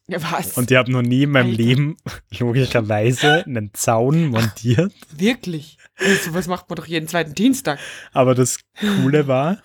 Ja, 0.09 0.21
was? 0.33 0.59
Und 0.59 0.71
ich 0.71 0.77
habe 0.77 0.91
noch 0.91 1.03
nie 1.03 1.23
in 1.23 1.31
meinem 1.31 1.51
Alter. 1.51 1.63
Leben 1.63 1.97
logischerweise 2.39 3.45
einen 3.45 3.73
Zaun 3.73 4.27
montiert. 4.31 4.93
Wirklich? 5.17 5.79
Also, 5.97 6.35
was 6.35 6.49
macht 6.49 6.69
man 6.69 6.77
doch 6.77 6.87
jeden 6.87 7.07
zweiten 7.07 7.35
Dienstag? 7.35 7.79
Aber 8.13 8.35
das 8.35 8.59
Coole 8.79 9.29
war, 9.29 9.63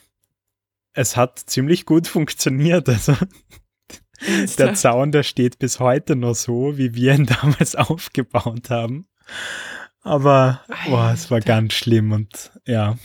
es 0.94 1.18
hat 1.18 1.40
ziemlich 1.40 1.86
gut 1.86 2.08
funktioniert. 2.08 2.88
Also 2.88 3.16
der 4.58 4.74
Zaun, 4.74 5.12
der 5.12 5.24
steht 5.24 5.60
bis 5.60 5.80
heute 5.80 6.16
noch 6.16 6.36
so, 6.36 6.78
wie 6.78 6.94
wir 6.96 7.16
ihn 7.16 7.26
damals 7.42 7.76
aufgebaut 7.76 8.70
haben. 8.70 9.08
Aber 10.02 10.62
boah, 10.88 11.12
es 11.14 11.30
war 11.30 11.38
Alter. 11.38 11.48
ganz 11.48 11.74
schlimm 11.74 12.12
und 12.12 12.52
ja, 12.66 12.98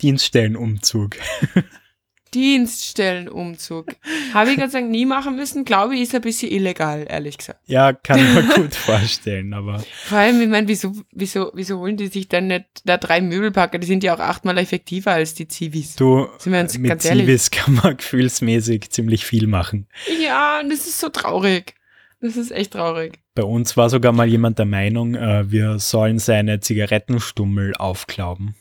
Dienststellenumzug. 0.00 1.16
Dienststellenumzug. 2.34 3.86
Habe 4.34 4.50
ich 4.50 4.56
Gott 4.58 4.70
sei 4.70 4.80
Dank 4.80 4.90
nie 4.90 5.06
machen 5.06 5.36
müssen. 5.36 5.64
Glaube 5.64 5.94
ich, 5.94 6.02
ist 6.02 6.14
ein 6.14 6.20
bisschen 6.20 6.50
illegal, 6.50 7.06
ehrlich 7.08 7.38
gesagt. 7.38 7.60
Ja, 7.66 7.92
kann 7.92 8.18
ich 8.18 8.34
mir 8.34 8.54
gut 8.54 8.74
vorstellen, 8.74 9.54
aber 9.54 9.82
Vor 10.04 10.18
allem, 10.18 10.40
ich 10.40 10.48
meine, 10.48 10.68
wieso, 10.68 10.92
wieso, 11.12 11.50
wieso 11.54 11.78
holen 11.78 11.96
die 11.96 12.08
sich 12.08 12.28
dann 12.28 12.48
nicht 12.48 12.66
da 12.84 12.96
drei 12.96 13.20
Möbelpacker? 13.20 13.78
Die 13.78 13.86
sind 13.86 14.04
ja 14.04 14.14
auch 14.14 14.20
achtmal 14.20 14.58
effektiver 14.58 15.12
als 15.12 15.34
die 15.34 15.48
Zivis. 15.48 15.96
du, 15.96 16.28
uns 16.44 16.78
mit 16.78 16.88
ganz? 16.88 17.02
Civis 17.04 17.50
kann 17.50 17.74
man 17.74 17.96
gefühlsmäßig 17.98 18.90
ziemlich 18.90 19.24
viel 19.24 19.46
machen. 19.46 19.86
Ja, 20.22 20.60
und 20.60 20.70
das 20.70 20.80
ist 20.80 21.00
so 21.00 21.08
traurig. 21.08 21.74
Das 22.20 22.36
ist 22.36 22.50
echt 22.50 22.72
traurig. 22.72 23.20
Bei 23.34 23.44
uns 23.44 23.76
war 23.76 23.88
sogar 23.90 24.10
mal 24.12 24.26
jemand 24.26 24.58
der 24.58 24.66
Meinung, 24.66 25.14
äh, 25.14 25.48
wir 25.50 25.78
sollen 25.78 26.18
seine 26.18 26.58
Zigarettenstummel 26.58 27.76
aufklauben. 27.76 28.56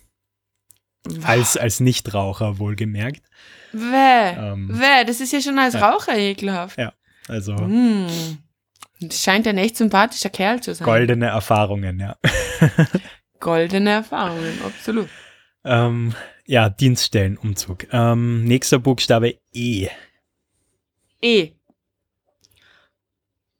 Als, 1.24 1.58
als 1.58 1.80
Nichtraucher 1.80 2.60
wohlgemerkt. 2.60 3.22
Wäh. 3.72 4.36
Ähm, 4.38 4.70
Wäh, 4.72 5.06
das 5.06 5.22
ist 5.22 5.34
ja 5.34 5.42
schon 5.42 5.60
als 5.60 5.74
ja. 5.74 5.90
Raucher 5.90 6.18
ekelhaft. 6.18 6.78
Ja. 6.78 6.94
Also 7.28 7.54
Mm. 7.56 8.08
Das 9.00 9.22
scheint 9.22 9.46
ein 9.48 9.60
echt 9.60 9.78
sympathischer 9.78 10.30
Kerl 10.30 10.60
zu 10.62 10.74
sein. 10.74 10.86
goldene 10.86 11.28
Erfahrungen, 11.28 12.00
ja. 12.00 12.18
Goldene 13.40 13.92
Erfahrungen, 13.92 14.60
absolut. 14.66 15.08
Ähm, 15.64 16.16
ja, 16.46 16.70
Dienststellenumzug. 16.70 17.86
Ähm, 17.94 18.46
nächster 18.46 18.80
Buchstabe 18.80 19.38
E. 19.54 19.90
E. 21.22 21.52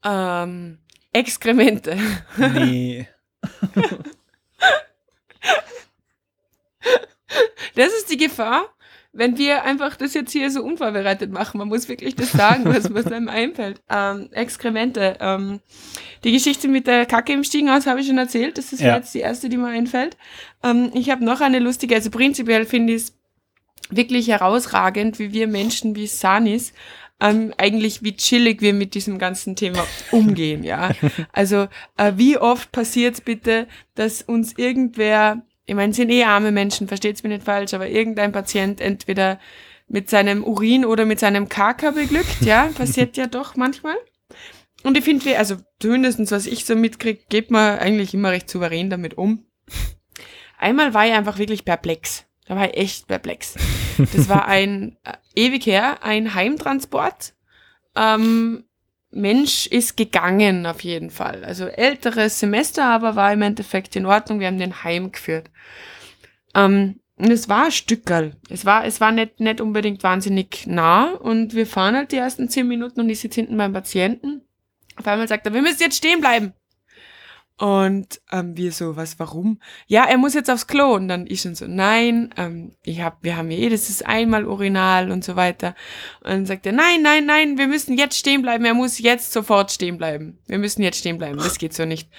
Ähm, 0.04 0.80
Exkremente. 1.14 1.98
Nee. 2.38 3.08
Das 7.76 7.88
ist 7.88 8.10
die 8.12 8.18
Gefahr, 8.18 8.66
wenn 9.14 9.38
wir 9.38 9.64
einfach 9.64 9.96
das 9.96 10.14
jetzt 10.14 10.32
hier 10.32 10.50
so 10.52 10.64
unvorbereitet 10.64 11.32
machen. 11.32 11.58
Man 11.58 11.68
muss 11.68 11.90
wirklich 11.90 12.16
das 12.16 12.32
sagen, 12.32 12.66
was, 12.66 12.94
was 12.94 13.08
einem 13.08 13.30
einfällt. 13.30 13.82
Ähm, 13.90 14.30
Exkremente. 14.32 15.18
Ähm, 15.20 15.60
die 16.24 16.32
Geschichte 16.32 16.68
mit 16.68 16.88
der 16.88 17.06
Kacke 17.06 17.34
im 17.34 17.44
Stiegenhaus 17.44 17.86
habe 17.88 18.00
ich 18.02 18.08
schon 18.08 18.18
erzählt. 18.18 18.58
Das 18.58 18.74
ist 18.74 18.82
Ja. 18.82 18.96
jetzt 18.96 19.14
die 19.14 19.20
erste, 19.20 19.50
die 19.50 19.58
mir 19.58 19.68
einfällt. 19.68 20.18
Ähm, 20.64 20.92
ich 20.94 21.10
habe 21.10 21.24
noch 21.26 21.42
eine 21.42 21.60
lustige, 21.60 21.96
also 21.96 22.10
prinzipiell 22.12 22.66
finde 22.66 22.94
ich 22.94 23.04
es 23.04 23.14
wirklich 23.90 24.28
herausragend, 24.28 25.18
wie 25.20 25.32
wir 25.34 25.48
Menschen 25.48 25.96
wie 25.96 26.08
Sanis 26.08 26.74
ähm, 27.20 27.52
eigentlich 27.58 28.04
wie 28.04 28.16
chillig 28.16 28.62
wir 28.62 28.74
mit 28.74 28.94
diesem 28.94 29.18
ganzen 29.18 29.56
Thema 29.56 29.84
umgehen, 30.12 30.64
ja. 30.64 30.92
Also 31.34 31.68
äh, 31.98 32.14
wie 32.16 32.38
oft 32.38 32.72
passiert 32.72 33.26
bitte, 33.26 33.68
dass 33.96 34.22
uns 34.22 34.54
irgendwer, 34.58 35.42
ich 35.68 35.76
meine, 35.76 35.94
sind 35.94 36.10
eh 36.10 36.24
arme 36.24 36.52
Menschen, 36.52 36.88
versteht's 36.88 37.24
mir 37.24 37.30
nicht 37.30 37.44
falsch, 37.44 37.74
aber 37.74 37.90
irgendein 37.90 38.32
Patient 38.32 38.80
entweder 38.82 39.38
mit 39.88 40.10
seinem 40.10 40.44
Urin 40.44 40.86
oder 40.86 41.06
mit 41.06 41.20
seinem 41.20 41.50
Kaka 41.50 41.92
beglückt, 41.92 42.42
ja, 42.42 42.70
passiert 42.76 43.18
ja 43.18 43.28
doch 43.28 43.56
manchmal. 43.56 43.96
Und 44.84 44.98
ich 44.98 45.04
finde, 45.04 45.26
wir, 45.26 45.38
also 45.38 45.58
zumindestens 45.80 46.32
was 46.32 46.46
ich 46.46 46.66
so 46.66 46.76
mitkriege, 46.76 47.22
geht 47.30 47.52
man 47.52 47.80
eigentlich 47.80 48.14
immer 48.14 48.32
recht 48.32 48.50
souverän 48.50 48.90
damit 48.90 49.18
um. 49.18 49.46
Einmal 50.58 50.94
war 50.94 51.06
ich 51.06 51.14
einfach 51.14 51.38
wirklich 51.38 51.66
perplex. 51.66 52.26
Da 52.48 52.56
war 52.56 52.70
ich 52.70 52.78
echt 52.78 53.08
perplex. 53.08 53.56
Das 53.98 54.30
war 54.30 54.48
ein 54.48 54.98
äh, 55.04 55.14
ewig 55.36 55.66
her, 55.66 56.02
ein 56.02 56.34
Heimtransport. 56.34 57.34
Ähm, 57.96 58.64
Mensch 59.12 59.68
ist 59.68 59.98
gegangen 59.98 60.66
auf 60.66 60.82
jeden 60.82 61.10
Fall. 61.10 61.44
Also 61.46 61.66
älteres 61.66 62.40
Semester, 62.40 62.86
aber 62.86 63.16
war 63.16 63.32
im 63.32 63.42
Endeffekt 63.42 63.96
in 63.96 64.06
Ordnung. 64.06 64.40
Wir 64.40 64.48
haben 64.48 64.60
den 64.60 64.84
heimgeführt. 64.84 65.50
Ähm, 66.54 67.00
und 67.16 67.32
es 67.32 67.50
war 67.50 67.66
ein 67.66 67.72
Stückerl. 67.72 68.36
Es 68.50 68.66
war, 68.66 68.86
es 68.86 69.02
war 69.02 69.12
nicht, 69.12 69.40
nicht 69.40 69.60
unbedingt 69.60 70.04
wahnsinnig 70.04 70.68
nah 70.68 71.12
und 71.12 71.56
wir 71.56 71.66
fahren 71.66 71.96
halt 71.96 72.12
die 72.12 72.18
ersten 72.18 72.50
zehn 72.50 72.68
Minuten 72.68 73.00
und 73.00 73.10
ich 73.10 73.20
sitze 73.20 73.42
hinten 73.42 73.58
beim 73.58 73.74
Patienten. 73.74 74.42
Auf 74.98 75.08
einmal 75.08 75.28
sagt 75.28 75.46
er, 75.46 75.54
wir 75.54 75.62
müssen 75.62 75.82
jetzt 75.82 75.98
stehen 75.98 76.22
bleiben. 76.22 76.54
Und 77.60 78.22
ähm, 78.32 78.56
wir 78.56 78.72
so, 78.72 78.96
was, 78.98 79.18
warum? 79.18 79.60
Ja, 79.88 80.06
er 80.06 80.18
muss 80.18 80.36
jetzt 80.36 80.50
aufs 80.50 80.68
Klo. 80.68 80.94
Und 80.94 81.08
dann 81.08 81.26
ich 81.28 81.42
schon 81.42 81.56
so, 81.56 81.66
nein, 81.66 82.30
ähm, 82.38 82.76
ich 82.84 83.02
hab, 83.02 83.24
wir 83.24 83.36
haben 83.36 83.50
ja 83.50 83.58
eh, 83.58 83.70
das 83.70 83.90
ist 83.90 84.06
einmal 84.06 84.46
Urinal 84.46 85.12
und 85.12 85.24
so 85.24 85.36
weiter. 85.36 85.74
Und 86.22 86.30
dann 86.30 86.46
sagt 86.46 86.68
er, 86.68 86.72
nein, 86.72 87.02
nein, 87.02 87.26
nein, 87.26 87.58
wir 87.58 87.68
müssen 87.68 87.98
jetzt 87.98 88.18
stehen 88.18 88.44
bleiben. 88.44 88.64
Er 88.66 88.76
muss 88.76 89.00
jetzt 89.00 89.34
sofort 89.34 89.72
stehen 89.72 89.98
bleiben. 89.98 90.38
Wir 90.46 90.60
müssen 90.60 90.84
jetzt 90.84 91.00
stehen 91.00 91.18
bleiben. 91.18 91.38
Das 91.38 91.58
geht 91.58 91.74
so 91.74 91.86
nicht. 91.86 92.10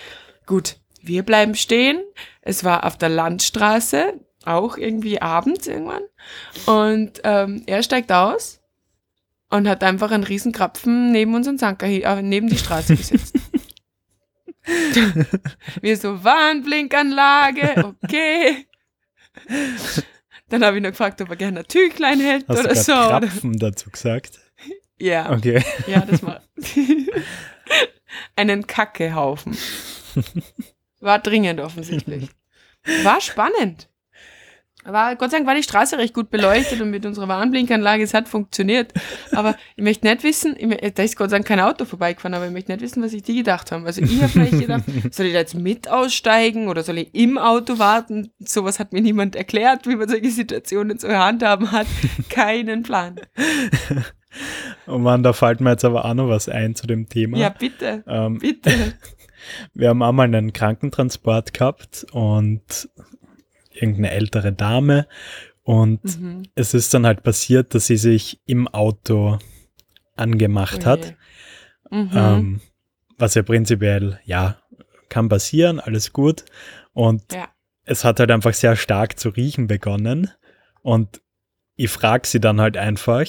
Gut, 0.47 0.77
wir 1.03 1.23
bleiben 1.23 1.55
stehen. 1.55 2.03
Es 2.43 2.65
war 2.65 2.85
auf 2.85 2.97
der 2.97 3.09
Landstraße, 3.09 4.15
auch 4.45 4.77
irgendwie 4.77 5.23
abends 5.23 5.69
irgendwann. 5.69 6.03
Und 6.67 7.21
ähm, 7.23 7.63
er 7.67 7.85
steigt 7.85 8.11
aus 8.11 8.61
und 9.51 9.69
hat 9.69 9.85
einfach 9.85 10.11
einen 10.11 10.25
riesen 10.25 10.51
Krapfen 10.51 11.13
neben 11.13 11.35
unseren 11.37 11.59
Zanker, 11.59 11.87
äh, 11.87 12.23
neben 12.23 12.49
die 12.49 12.59
Straße 12.59 12.97
gesetzt. 12.97 13.37
Wir 15.81 15.97
so, 15.97 16.23
Warnblinkanlage, 16.25 17.85
okay. 18.03 18.67
Dann 20.49 20.65
habe 20.65 20.77
ich 20.79 20.83
noch 20.83 20.91
gefragt, 20.91 21.21
ob 21.21 21.31
er 21.31 21.37
gerne 21.37 21.61
ein 21.61 21.69
Tüchlein 21.69 22.21
hält 22.21 22.47
Hast 22.49 22.61
oder 22.61 22.69
du 22.71 22.75
so. 22.77 22.93
gerade 22.93 23.17
Oder, 23.27 23.27
Krapfen 23.29 23.59
dazu 23.59 23.91
gesagt? 23.91 24.39
ja, 24.99 25.31
Okay. 25.31 25.63
ja, 25.87 26.01
das 26.01 26.23
war 26.23 26.43
einen 28.37 28.67
Kackehaufen. 28.67 29.57
War 31.01 31.19
dringend 31.19 31.61
offensichtlich. 31.61 32.31
War 33.03 33.21
spannend. 33.21 33.89
War, 34.85 35.17
Gott 35.17 35.31
sei 35.31 35.39
Dank 35.39 35.47
war 35.47 35.55
die 35.55 35.63
Straße 35.63 35.99
recht 35.99 36.15
gut 36.15 36.31
beleuchtet 36.31 36.81
und 36.81 36.91
mit 36.91 37.05
unserer 37.05 37.29
Warnblinkanlage, 37.29 38.03
es 38.03 38.15
hat 38.15 38.29
funktioniert. 38.29 38.93
Aber 39.33 39.57
ich 39.77 39.85
möchte 39.85 40.07
nicht 40.07 40.23
wissen, 40.23 40.57
ich, 40.59 40.95
da 40.95 41.03
ist 41.03 41.17
Gott 41.17 41.31
sei 41.31 41.37
Dank 41.37 41.47
kein 41.47 41.61
Auto 41.61 41.85
vorbeigefahren, 41.85 42.35
aber 42.35 42.47
ich 42.47 42.53
möchte 42.53 42.73
nicht 42.73 42.83
wissen, 42.83 43.03
was 43.03 43.11
sich 43.11 43.23
die 43.23 43.37
gedacht 43.37 43.73
haben. 43.73 43.87
Also 43.87 44.03
ich 44.03 44.23
habe 44.23 44.29
vielleicht 44.29 44.59
gedacht, 44.59 44.85
soll 45.11 45.27
ich 45.27 45.33
da 45.33 45.39
jetzt 45.41 45.55
mit 45.55 45.89
aussteigen 45.89 46.69
oder 46.69 46.83
soll 46.83 46.99
ich 46.99 47.15
im 47.15 47.39
Auto 47.39 47.79
warten? 47.79 48.31
Sowas 48.39 48.79
hat 48.79 48.93
mir 48.93 49.01
niemand 49.01 49.37
erklärt, 49.37 49.87
wie 49.87 49.97
man 49.97 50.09
solche 50.09 50.31
Situationen 50.31 50.99
zu 50.99 51.09
handhaben 51.09 51.73
hat. 51.73 51.87
Keinen 52.29 52.83
Plan. 52.83 53.21
Oh 54.87 54.99
Mann, 54.99 55.23
da 55.23 55.33
fällt 55.33 55.61
mir 55.61 55.71
jetzt 55.71 55.85
aber 55.85 56.05
auch 56.05 56.15
noch 56.15 56.29
was 56.29 56.49
ein 56.49 56.75
zu 56.75 56.87
dem 56.87 57.09
Thema. 57.09 57.39
Ja, 57.39 57.49
bitte. 57.49 58.05
Ähm, 58.07 58.39
Bitte. 58.39 58.71
Wir 59.75 59.89
haben 59.89 60.03
einmal 60.03 60.27
einen 60.27 60.53
Krankentransport 60.53 61.55
gehabt 61.55 62.07
und 62.13 62.89
irgendeine 63.81 64.11
ältere 64.11 64.53
Dame. 64.53 65.07
Und 65.63 66.03
Mhm. 66.21 66.45
es 66.55 66.75
ist 66.75 66.93
dann 66.95 67.05
halt 67.07 67.23
passiert, 67.23 67.75
dass 67.75 67.87
sie 67.87 67.97
sich 67.99 68.41
im 68.47 68.69
Auto 68.69 69.39
angemacht 70.17 70.87
hat. 70.87 71.15
Mhm. 71.91 72.11
Ähm, 72.15 72.61
was 73.19 73.35
ja 73.35 73.43
prinzipiell, 73.43 74.19
ja, 74.25 74.59
kann 75.09 75.29
passieren, 75.29 75.81
alles 75.81 76.13
gut. 76.13 76.45
Und 76.93 77.33
Ja. 77.33 77.49
es 77.85 78.05
hat 78.05 78.21
halt 78.21 78.31
einfach 78.31 78.55
sehr 78.55 78.77
stark 78.77 79.19
zu 79.19 79.29
riechen 79.31 79.67
begonnen. 79.67 80.31
Und 80.83 81.21
ich 81.77 81.91
frage 81.91 82.27
sie 82.27 82.41
dann 82.41 82.61
halt 82.61 82.77
einfach, 82.77 83.25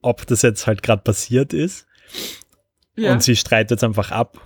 ob 0.00 0.26
das 0.26 0.42
jetzt 0.42 0.66
halt 0.66 0.82
gerade 0.82 1.02
passiert 1.02 1.52
ist. 1.52 1.86
ja. 2.96 3.12
Und 3.12 3.22
sie 3.22 3.36
streitet 3.36 3.78
es 3.78 3.84
einfach 3.84 4.10
ab. 4.10 4.40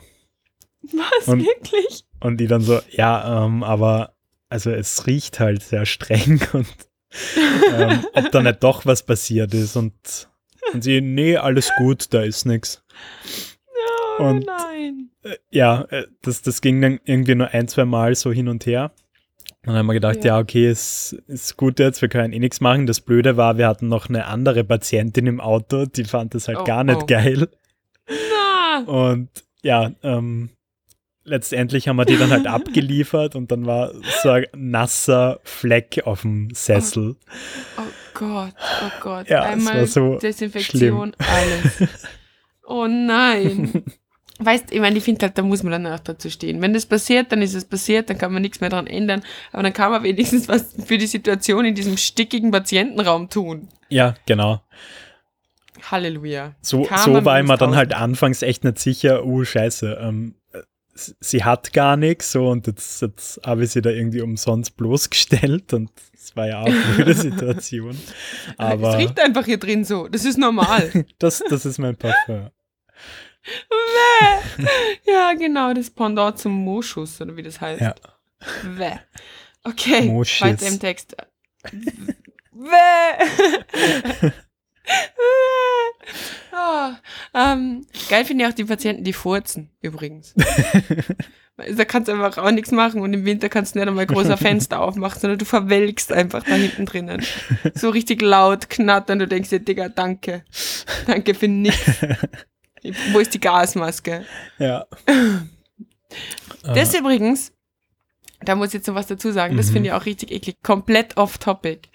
Was, 0.83 1.29
und- 1.29 1.45
wirklich? 1.45 2.05
Und 2.21 2.39
die 2.39 2.47
dann 2.49 2.61
so, 2.61 2.81
ja, 2.91 3.45
ähm, 3.47 3.63
aber 3.63 4.15
also 4.53 4.71
es 4.71 5.07
riecht 5.07 5.41
halt 5.41 5.63
sehr 5.63 5.87
streng 5.87 6.41
und 6.53 6.67
ähm, 7.77 8.05
ob 8.15 8.31
da 8.31 8.43
nicht 8.43 8.63
doch 8.63 8.87
was 8.87 9.03
passiert 9.03 9.53
ist. 9.55 9.77
Und, 9.77 9.93
und 10.73 10.83
sie, 10.85 11.01
nee, 11.01 11.37
alles 11.37 11.71
gut, 11.79 12.13
da 12.15 12.23
ist 12.23 12.47
nichts. 12.47 12.83
Oh 14.19 14.25
Und- 14.25 14.47
nein. 14.47 15.11
Äh, 15.25 15.37
ja, 15.51 15.83
äh, 15.91 16.07
das, 16.23 16.43
das 16.43 16.61
ging 16.61 16.81
dann 16.81 17.01
irgendwie 17.05 17.35
nur 17.35 17.49
ein, 17.49 17.69
zwei 17.69 17.85
Mal 17.85 18.15
so 18.15 18.33
hin 18.33 18.49
und 18.49 18.67
her. 18.67 18.93
Und 19.65 19.69
dann 19.69 19.77
haben 19.77 19.87
wir 19.87 19.95
gedacht, 19.95 20.25
Ja. 20.25 20.37
ja, 20.37 20.39
okay, 20.41 20.67
es 20.67 21.13
ist 21.29 21.57
gut 21.57 21.79
jetzt, 21.79 22.03
wir 22.03 22.09
können 22.09 22.33
eh 22.33 22.39
nichts 22.41 22.61
machen. 22.61 22.87
Das 22.87 23.01
Blöde 23.01 23.37
war, 23.37 23.59
wir 23.59 23.69
hatten 23.69 23.89
noch 23.89 24.09
eine 24.09 24.27
andere 24.27 24.65
Patientin 24.65 25.27
im 25.29 25.41
Auto, 25.41 25.87
die 25.87 26.05
fand 26.05 26.35
das 26.35 26.49
halt 26.49 26.59
Oh, 26.59 26.65
gar 26.65 26.83
nicht 26.83 27.03
oh. 27.03 27.07
geil. 27.07 27.49
Na. 28.09 28.83
Und 28.87 29.29
ja, 29.63 29.93
ähm, 30.03 30.51
letztendlich 31.25 31.89
haben 31.89 31.97
wir 31.97 32.05
die 32.05 32.17
dann 32.17 32.31
halt 32.31 32.47
abgeliefert 32.49 33.35
und 33.35 33.51
dann 33.53 33.67
war 33.67 33.93
so 34.23 34.31
ein 34.31 34.47
nasser 34.55 35.41
Fleck 35.45 36.03
auf 36.05 36.23
dem 36.23 36.51
Sessel. 36.53 37.17
Oh 37.79 37.83
Gott, 38.15 38.55
oh 38.59 38.91
Gott. 39.01 39.29
Ja, 39.29 39.43
Einmal 39.43 39.87
so 39.87 40.19
Desinfektion, 40.19 41.15
alles. 41.19 41.89
Oh 42.65 42.87
nein. 42.87 43.83
Weißt, 44.39 44.73
ich 44.73 44.81
meine, 44.81 44.97
ich 44.97 45.05
finde 45.05 45.27
halt, 45.27 45.37
da 45.37 45.43
muss 45.43 45.63
man 45.63 45.73
dann 45.73 45.87
auch 45.87 46.01
dazu 46.01 46.31
stehen. 46.31 46.63
Wenn 46.63 46.73
das 46.73 46.87
passiert, 46.87 47.31
dann 47.31 47.43
ist 47.43 47.55
es 47.55 47.65
passiert, 47.65 48.09
dann 48.09 48.19
kann 48.19 48.33
man 48.33 48.41
nichts 48.41 48.61
mehr 48.61 48.71
dran 48.71 48.87
ändern. 48.87 49.23
Aber 49.53 49.63
dann 49.63 49.73
kann 49.73 49.91
man 49.91 50.03
wenigstens 50.03 50.49
was 50.49 50.75
für 50.87 50.97
die 50.97 51.07
Situation 51.07 51.65
in 51.65 51.75
diesem 51.75 51.97
stickigen 51.97 52.51
Patientenraum 52.51 53.29
tun. 53.29 53.69
Ja, 53.89 54.15
genau. 54.27 54.63
Halleluja. 55.91 56.55
So, 56.61 56.85
so 56.85 57.25
war 57.25 57.41
ich 57.41 57.47
mir 57.47 57.59
dann 57.59 57.75
1000. 57.75 57.77
halt 57.77 57.95
anfangs 57.95 58.43
echt 58.43 58.65
nicht 58.65 58.79
sicher, 58.79 59.25
oh 59.25 59.45
scheiße, 59.45 59.99
ähm, 60.01 60.35
sie 60.95 61.45
hat 61.45 61.73
gar 61.73 61.97
nichts 61.97 62.33
so 62.33 62.49
und 62.49 62.67
jetzt, 62.67 63.01
jetzt 63.03 63.41
habe 63.45 63.65
ich 63.65 63.71
sie 63.71 63.83
da 63.83 63.91
irgendwie 63.91 64.21
umsonst 64.21 64.77
bloßgestellt 64.77 65.73
und 65.73 65.91
es 66.15 66.37
war 66.37 66.47
ja 66.49 66.61
auch 66.61 66.67
eine 66.67 66.81
blöde 66.95 67.15
Situation. 67.21 67.91
es 67.91 68.59
Aber 68.59 68.99
riecht 68.99 69.19
einfach 69.19 69.45
hier 69.45 69.59
drin 69.59 69.85
so. 69.85 70.09
Das 70.09 70.25
ist 70.25 70.39
normal. 70.39 70.91
das, 71.19 71.43
das 71.49 71.67
ist 71.67 71.79
mein 71.79 71.97
Parfum. 71.97 72.51
Bäh. 73.69 74.67
ja, 75.11 75.33
genau, 75.35 75.73
das 75.75 75.91
Pendant 75.91 76.39
zum 76.39 76.53
Moschus, 76.53 77.21
oder 77.21 77.37
wie 77.37 77.43
das 77.43 77.61
heißt. 77.61 77.81
Ja. 77.81 77.95
Bäh. 78.77 78.99
Okay, 79.65 80.03
Moschus. 80.03 80.43
weiter 80.43 80.67
im 80.67 80.79
Text. 80.79 81.17
Bäh. 82.53 84.31
oh, 86.53 86.91
ähm, 87.35 87.87
geil 88.09 88.25
finde 88.25 88.45
ich 88.45 88.51
auch 88.51 88.55
die 88.55 88.65
Patienten, 88.65 89.05
die 89.05 89.13
furzen, 89.13 89.71
übrigens. 89.81 90.35
Da 91.77 91.85
kannst 91.85 92.09
du 92.09 92.13
einfach 92.13 92.39
auch 92.43 92.51
nichts 92.51 92.73
machen 92.73 93.03
und 93.03 93.13
im 93.13 93.27
Winter 93.27 93.51
kannst 93.51 93.75
du 93.75 93.79
nicht 93.79 93.87
einmal 93.87 94.07
großer 94.07 94.39
Fenster 94.39 94.81
aufmachen, 94.81 95.21
sondern 95.21 95.39
du 95.39 95.45
verwelkst 95.45 96.11
einfach 96.11 96.43
da 96.43 96.55
hinten 96.55 96.87
drinnen. 96.87 97.23
So 97.75 97.91
richtig 97.91 98.23
laut 98.23 98.71
knattern, 98.71 99.19
du 99.19 99.29
denkst 99.29 99.51
dir, 99.51 99.61
Digga, 99.61 99.91
danke. 99.91 100.45
Danke 101.07 101.35
für 101.35 101.49
nichts. 101.49 101.99
Wo 103.13 103.19
ist 103.19 103.35
die 103.35 103.39
Gasmaske? 103.41 104.25
Ja. 104.59 104.87
Das 106.65 106.95
übrigens, 106.95 107.53
da 108.41 108.55
muss 108.57 108.69
ich 108.69 108.75
jetzt 108.75 108.87
noch 108.89 108.95
was 108.95 109.07
dazu 109.07 109.31
sagen, 109.31 109.57
das 109.59 109.69
Mhm. 109.69 109.73
finde 109.75 109.89
ich 109.91 109.93
auch 109.93 110.07
richtig 110.07 110.31
eklig, 110.33 110.57
komplett 110.63 111.19
off-topic. 111.19 111.91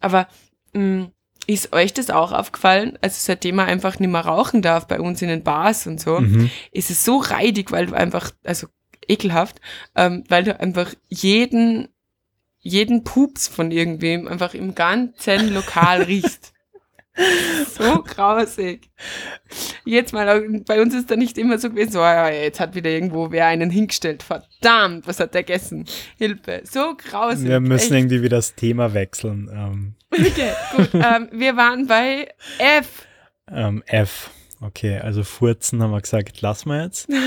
Aber 0.00 0.26
mh, 0.72 1.10
ist 1.46 1.72
euch 1.72 1.92
das 1.92 2.10
auch 2.10 2.32
aufgefallen? 2.32 2.98
Also 3.00 3.16
seitdem 3.18 3.56
man 3.56 3.66
einfach 3.68 3.98
nicht 3.98 4.10
mehr 4.10 4.20
rauchen 4.24 4.62
darf 4.62 4.86
bei 4.86 5.00
uns 5.00 5.20
in 5.22 5.28
den 5.28 5.42
Bars 5.42 5.86
und 5.86 6.00
so, 6.00 6.20
Mhm. 6.20 6.50
ist 6.70 6.90
es 6.90 7.04
so 7.04 7.18
reidig, 7.18 7.72
weil 7.72 7.86
du 7.86 7.94
einfach, 7.94 8.30
also 8.44 8.68
ekelhaft, 9.08 9.60
ähm, 9.96 10.24
weil 10.28 10.44
du 10.44 10.58
einfach 10.60 10.94
jeden, 11.08 11.88
jeden 12.60 13.02
Pups 13.02 13.48
von 13.48 13.70
irgendwem 13.72 14.28
einfach 14.28 14.54
im 14.54 14.74
ganzen 14.74 15.52
Lokal 15.52 16.02
riechst. 16.04 16.51
So 17.78 18.02
grausig. 18.02 18.90
Jetzt 19.84 20.12
mal, 20.12 20.62
bei 20.66 20.80
uns 20.80 20.94
ist 20.94 21.10
da 21.10 21.16
nicht 21.16 21.36
immer 21.36 21.58
so 21.58 21.68
gewesen, 21.70 21.92
so, 21.92 21.98
ja, 21.98 22.28
jetzt 22.30 22.60
hat 22.60 22.74
wieder 22.74 22.90
irgendwo 22.90 23.30
wer 23.30 23.46
einen 23.46 23.70
hingestellt. 23.70 24.22
Verdammt, 24.22 25.06
was 25.06 25.20
hat 25.20 25.34
der 25.34 25.42
gegessen? 25.42 25.86
Hilfe. 26.16 26.62
So 26.64 26.94
grausig. 26.96 27.48
Wir 27.48 27.60
müssen 27.60 27.92
echt. 27.92 27.92
irgendwie 27.92 28.22
wieder 28.22 28.36
das 28.38 28.54
Thema 28.54 28.94
wechseln. 28.94 29.50
Ähm, 29.52 29.94
Okay, 30.12 30.52
gut. 30.76 30.90
ähm, 30.94 31.28
wir 31.32 31.56
waren 31.56 31.86
bei 31.86 32.28
F. 32.58 33.06
ähm, 33.50 33.82
F. 33.86 34.30
Okay, 34.60 34.98
also 34.98 35.24
Furzen 35.24 35.82
haben 35.82 35.90
wir 35.90 36.00
gesagt, 36.00 36.40
lassen 36.40 36.68
wir 36.70 36.84
jetzt. 36.84 37.08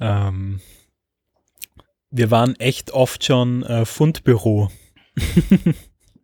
Ähm, 0.00 0.60
wir 2.10 2.30
waren 2.32 2.56
echt 2.56 2.90
oft 2.90 3.24
schon 3.24 3.62
äh, 3.62 3.84
Fundbüro. 3.84 4.68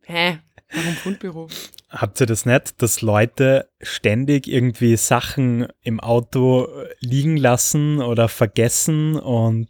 Hä? 0.03 0.39
Warum 0.73 0.95
Fundbüro? 0.95 1.49
Habt 1.89 2.21
ihr 2.21 2.27
das 2.27 2.45
nicht, 2.45 2.83
dass 2.83 3.01
Leute 3.01 3.69
ständig 3.81 4.47
irgendwie 4.47 4.97
Sachen 4.97 5.67
im 5.83 5.99
Auto 6.01 6.69
liegen 7.01 7.37
lassen 7.39 8.03
oder 8.03 8.29
vergessen 8.29 9.17
und 9.17 9.69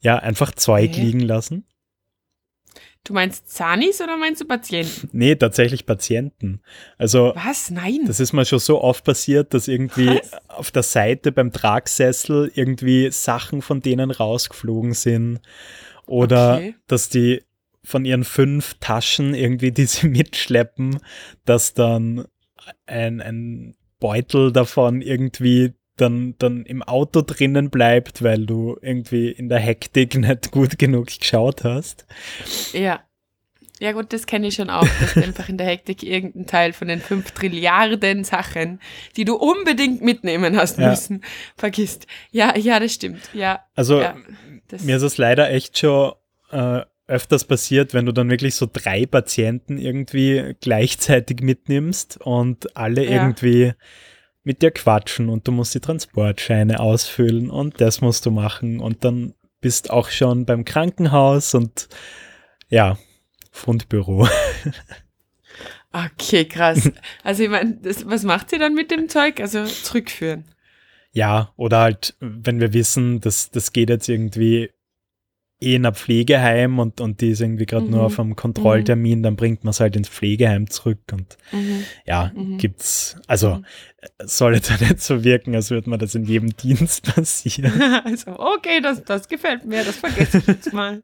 ja, 0.00 0.16
einfach 0.16 0.52
Zeug 0.52 0.94
Hä? 0.96 1.00
liegen 1.00 1.20
lassen? 1.20 1.66
Du 3.04 3.12
meinst 3.12 3.50
Zanis 3.50 4.00
oder 4.00 4.16
meinst 4.16 4.40
du 4.40 4.46
Patienten? 4.46 5.10
Nee, 5.12 5.34
tatsächlich 5.36 5.84
Patienten. 5.84 6.62
Also 6.96 7.32
Was? 7.36 7.70
Nein. 7.70 8.00
das 8.06 8.18
ist 8.18 8.32
mir 8.32 8.46
schon 8.46 8.58
so 8.58 8.80
oft 8.82 9.04
passiert, 9.04 9.52
dass 9.52 9.68
irgendwie 9.68 10.08
Was? 10.08 10.32
auf 10.48 10.70
der 10.70 10.82
Seite 10.82 11.30
beim 11.32 11.52
Tragsessel 11.52 12.50
irgendwie 12.54 13.10
Sachen 13.10 13.60
von 13.62 13.80
denen 13.82 14.10
rausgeflogen 14.10 14.92
sind 14.94 15.40
oder 16.06 16.56
Okay. 16.56 16.74
dass 16.86 17.08
die 17.10 17.42
von 17.84 18.04
ihren 18.04 18.24
fünf 18.24 18.74
Taschen 18.80 19.34
irgendwie, 19.34 19.70
die 19.72 19.86
sie 19.86 20.08
mitschleppen, 20.08 20.98
dass 21.44 21.74
dann 21.74 22.24
ein, 22.86 23.20
ein 23.20 23.76
Beutel 24.00 24.52
davon 24.52 25.00
irgendwie 25.02 25.74
dann, 25.96 26.34
dann 26.38 26.64
im 26.66 26.82
Auto 26.82 27.22
drinnen 27.22 27.70
bleibt, 27.70 28.22
weil 28.22 28.46
du 28.46 28.76
irgendwie 28.82 29.28
in 29.30 29.48
der 29.48 29.60
Hektik 29.60 30.14
nicht 30.18 30.50
gut 30.50 30.78
genug 30.78 31.06
geschaut 31.18 31.62
hast. 31.64 32.06
Ja. 32.72 33.00
Ja 33.80 33.90
gut, 33.90 34.12
das 34.12 34.26
kenne 34.26 34.46
ich 34.46 34.54
schon 34.54 34.70
auch, 34.70 34.86
dass 35.00 35.14
du 35.14 35.22
einfach 35.24 35.48
in 35.48 35.58
der 35.58 35.66
Hektik 35.66 36.04
irgendeinen 36.04 36.46
Teil 36.46 36.72
von 36.72 36.86
den 36.88 37.00
fünf 37.00 37.32
Trilliarden 37.32 38.22
Sachen, 38.22 38.80
die 39.16 39.24
du 39.24 39.34
unbedingt 39.34 40.00
mitnehmen 40.00 40.56
hast 40.56 40.78
Ja. 40.78 40.90
müssen, 40.90 41.22
vergisst. 41.56 42.06
Ja, 42.30 42.56
ja, 42.56 42.78
das 42.78 42.94
stimmt. 42.94 43.28
Ja, 43.34 43.64
Also 43.74 44.00
ja. 44.00 44.16
Das, 44.68 44.82
Mir 44.84 44.96
ist 44.96 45.02
es 45.02 45.18
leider 45.18 45.50
echt 45.50 45.76
schon 45.78 46.12
äh, 46.50 46.82
öfters 47.06 47.44
passiert, 47.44 47.92
wenn 47.94 48.06
du 48.06 48.12
dann 48.12 48.30
wirklich 48.30 48.54
so 48.54 48.68
drei 48.70 49.06
Patienten 49.06 49.78
irgendwie 49.78 50.54
gleichzeitig 50.60 51.40
mitnimmst 51.40 52.18
und 52.20 52.76
alle 52.76 53.04
Ja. 53.04 53.10
irgendwie 53.10 53.72
mit 54.42 54.62
dir 54.62 54.70
quatschen 54.70 55.28
und 55.28 55.46
du 55.48 55.52
musst 55.52 55.74
die 55.74 55.80
Transportscheine 55.80 56.80
ausfüllen 56.80 57.50
und 57.50 57.80
das 57.80 58.00
musst 58.00 58.26
du 58.26 58.30
machen 58.30 58.80
und 58.80 59.04
dann 59.04 59.34
bist 59.60 59.90
auch 59.90 60.10
schon 60.10 60.44
beim 60.44 60.64
Krankenhaus 60.64 61.54
und 61.54 61.88
ja, 62.68 62.98
Fundbüro. 63.50 64.28
okay, 65.92 66.44
krass. 66.46 66.90
Also 67.22 67.44
ich 67.44 67.48
meine, 67.48 67.78
was 67.82 68.24
macht 68.24 68.50
sie 68.50 68.58
dann 68.58 68.74
mit 68.74 68.90
dem 68.90 69.08
Zeug? 69.08 69.40
Also 69.40 69.64
zurückführen. 69.64 70.44
Ja, 71.12 71.52
oder 71.56 71.78
halt, 71.80 72.16
wenn 72.20 72.60
wir 72.60 72.72
wissen, 72.72 73.20
dass 73.20 73.50
das 73.50 73.72
geht 73.72 73.88
jetzt 73.88 74.08
irgendwie 74.08 74.70
eh 75.64 75.76
in 75.76 75.86
ein 75.86 75.94
Pflegeheim 75.94 76.78
und, 76.78 77.00
und 77.00 77.20
die 77.20 77.30
ist 77.30 77.40
irgendwie 77.40 77.66
gerade 77.66 77.86
mhm. 77.86 77.92
nur 77.92 78.02
auf 78.04 78.18
einem 78.18 78.36
Kontrolltermin, 78.36 79.22
dann 79.22 79.36
bringt 79.36 79.64
man 79.64 79.70
es 79.70 79.80
halt 79.80 79.96
ins 79.96 80.08
Pflegeheim 80.08 80.68
zurück 80.68 81.00
und 81.12 81.36
mhm. 81.52 81.84
ja, 82.06 82.32
mhm. 82.34 82.58
gibt's, 82.58 83.16
also 83.26 83.56
mhm. 83.56 83.64
soll 84.24 84.54
jetzt 84.54 84.80
nicht 84.80 85.00
so 85.00 85.24
wirken, 85.24 85.54
als 85.54 85.70
würde 85.70 85.90
man 85.90 85.98
das 85.98 86.14
in 86.14 86.24
jedem 86.24 86.56
Dienst 86.56 87.14
passieren. 87.14 87.80
also, 88.04 88.38
okay, 88.38 88.80
das, 88.80 89.04
das 89.04 89.28
gefällt 89.28 89.64
mir, 89.64 89.84
das 89.84 89.96
vergesse 89.96 90.38
ich 90.38 90.46
jetzt 90.46 90.72
mal. 90.72 91.02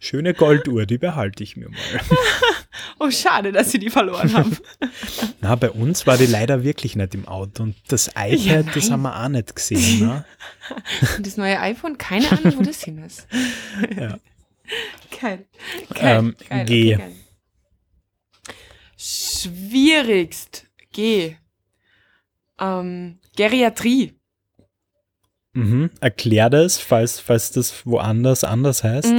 Schöne 0.00 0.34
Golduhr, 0.34 0.86
die 0.86 0.98
behalte 0.98 1.44
ich 1.44 1.56
mir 1.56 1.68
mal. 1.68 1.78
oh, 2.98 3.10
schade, 3.10 3.52
dass 3.52 3.70
sie 3.70 3.78
die 3.78 3.90
verloren 3.90 4.32
haben. 4.32 4.56
Na, 5.40 5.54
bei 5.56 5.70
uns 5.70 6.06
war 6.06 6.16
die 6.16 6.26
leider 6.26 6.64
wirklich 6.64 6.96
nicht 6.96 7.14
im 7.14 7.26
Auto. 7.26 7.62
Und 7.62 7.76
das 7.88 8.08
iPad, 8.08 8.38
ja, 8.38 8.62
das 8.62 8.90
haben 8.90 9.02
wir 9.02 9.24
auch 9.24 9.28
nicht 9.28 9.54
gesehen. 9.54 10.06
Ne? 10.06 10.24
Und 11.16 11.26
das 11.26 11.36
neue 11.36 11.58
iPhone, 11.60 11.98
keine 11.98 12.30
Ahnung, 12.30 12.58
wo 12.58 12.62
das 12.62 12.82
hin 12.82 12.98
ist. 12.98 13.26
ja. 13.96 14.18
Geil. 15.20 15.46
Geil. 15.94 16.18
Ähm, 16.18 16.36
geil. 16.48 16.64
G. 16.64 16.94
Okay, 16.94 17.02
geil. 17.02 17.12
Schwierigst. 18.96 20.66
G. 20.92 21.36
Ähm, 22.60 23.18
Geriatrie. 23.36 24.14
Mhm. 25.54 25.90
Erklär 26.00 26.48
das, 26.48 26.78
falls, 26.78 27.20
falls 27.20 27.50
das 27.52 27.86
woanders 27.86 28.44
anders 28.44 28.84
heißt. 28.84 29.12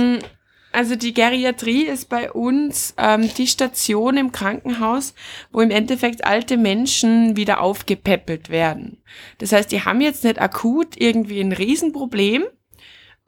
Also 0.73 0.95
die 0.95 1.13
Geriatrie 1.13 1.83
ist 1.83 2.09
bei 2.09 2.31
uns 2.31 2.95
ähm, 2.97 3.29
die 3.37 3.45
Station 3.45 4.17
im 4.17 4.31
Krankenhaus, 4.31 5.13
wo 5.51 5.61
im 5.61 5.69
Endeffekt 5.69 6.25
alte 6.25 6.57
Menschen 6.57 7.37
wieder 7.37 7.61
aufgepäppelt 7.61 8.49
werden. 8.49 9.03
Das 9.37 9.51
heißt, 9.51 9.71
die 9.71 9.85
haben 9.85 10.01
jetzt 10.01 10.23
nicht 10.23 10.41
akut 10.41 10.99
irgendwie 10.99 11.41
ein 11.41 11.51
Riesenproblem, 11.51 12.45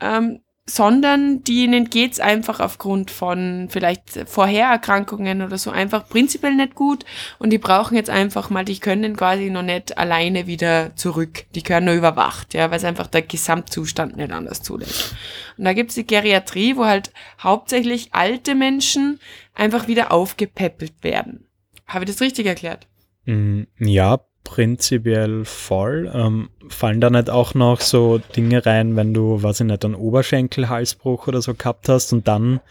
ähm, 0.02 0.42
sondern 0.68 1.44
denen 1.44 1.92
geht's 1.92 2.20
einfach 2.20 2.60
aufgrund 2.60 3.12
von 3.12 3.68
vielleicht 3.70 4.28
Vorhererkrankungen 4.28 5.44
oder 5.44 5.60
so 5.60 5.70
einfach 5.70 6.10
prinzipiell 6.10 6.56
nicht 6.56 6.74
gut 6.74 7.06
und 7.38 7.52
die 7.52 7.60
brauchen 7.60 7.96
jetzt 7.96 8.10
einfach 8.10 8.50
mal, 8.50 8.66
die 8.66 8.80
können 8.80 9.16
quasi 9.16 9.52
noch 9.52 9.62
nicht 9.62 9.98
alleine 9.98 10.48
wieder 10.48 10.96
zurück. 10.96 11.46
Die 11.54 11.62
können 11.62 11.86
nur 11.86 11.94
überwacht, 11.94 12.56
ja, 12.56 12.72
weil 12.72 12.78
es 12.78 12.84
einfach 12.84 13.06
der 13.06 13.22
Gesamtzustand 13.22 14.18
nicht 14.18 14.32
anders 14.32 14.64
zulässt. 14.64 15.16
Und 15.58 15.66
da 15.66 15.74
gibt's 15.74 15.96
die 15.96 16.08
Geriatrie, 16.08 16.76
wo 16.76 16.86
halt 16.86 17.12
hauptsächlich 17.40 18.10
alte 18.14 18.56
Menschen 18.56 19.20
einfach 19.54 19.88
wieder 19.88 20.12
aufgepäppelt 20.12 21.04
werden. 21.04 21.46
Habe 21.86 22.06
ich 22.06 22.12
das 22.12 22.22
richtig 22.22 22.48
erklärt? 22.48 22.88
Mm, 23.26 23.64
ja, 23.78 24.20
prinzipiell 24.46 25.44
voll. 25.44 26.10
Ähm, 26.14 26.50
fallen 26.70 27.02
da 27.02 27.10
nicht 27.10 27.30
auch 27.30 27.54
noch 27.54 27.82
so 27.82 28.20
Dinge 28.38 28.66
rein, 28.66 28.96
wenn 28.96 29.14
du, 29.14 29.44
weiß 29.44 29.60
ich 29.60 29.66
nicht, 29.66 29.84
einen 29.84 29.96
Oberschenkelhalsbruch 29.96 31.28
oder 31.28 31.42
so 31.42 31.54
gehabt 31.54 31.90
hast 31.90 32.14
und 32.14 32.30
dann 32.30 32.62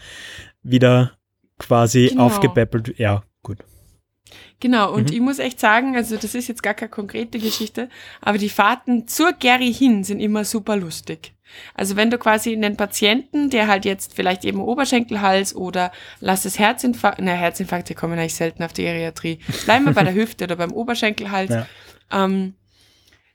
wieder 0.63 1.13
quasi 1.59 2.09
genau. 2.09 2.25
aufgepäppelt? 2.25 2.99
Ja, 2.99 3.25
gut. 3.43 3.59
Genau, 4.61 4.95
und 4.95 5.11
mhm. 5.11 5.17
ich 5.17 5.21
muss 5.21 5.39
echt 5.39 5.61
sagen, 5.61 5.95
also 5.95 6.17
das 6.17 6.35
ist 6.35 6.49
jetzt 6.49 6.63
gar 6.63 6.73
keine 6.73 6.89
konkrete 6.89 7.39
Geschichte, 7.39 7.91
aber 8.23 8.39
die 8.39 8.49
Fahrten 8.49 9.07
zur 9.07 9.33
Gary 9.33 9.73
hin 9.73 10.05
sind 10.05 10.21
immer 10.21 10.45
super 10.45 10.77
lustig. 10.77 11.34
Also 11.75 11.97
wenn 11.97 12.11
du 12.11 12.19
quasi 12.19 12.53
einen 12.53 12.77
Patienten, 12.77 13.51
der 13.51 13.69
halt 13.69 13.85
jetzt 13.85 14.15
vielleicht 14.15 14.45
eben 14.45 14.61
Oberschenkelhals 14.61 15.55
oder 15.55 15.93
lass 16.21 16.45
es 16.45 16.59
Herzinfarkt, 16.59 17.21
na 17.21 17.33
Herzinfarkte 17.33 17.95
kommen 17.95 18.19
eigentlich 18.19 18.35
selten 18.35 18.63
auf 18.63 18.73
die 18.73 18.83
Geriatrie, 18.85 19.39
bleiben 19.65 19.85
wir 19.87 19.93
bei 19.93 20.05
der 20.05 20.15
Hüfte 20.15 20.45
oder 20.45 20.57
beim 20.57 20.73
Oberschenkelhals, 20.73 21.51
ja. 21.51 21.67
ähm, 22.13 22.55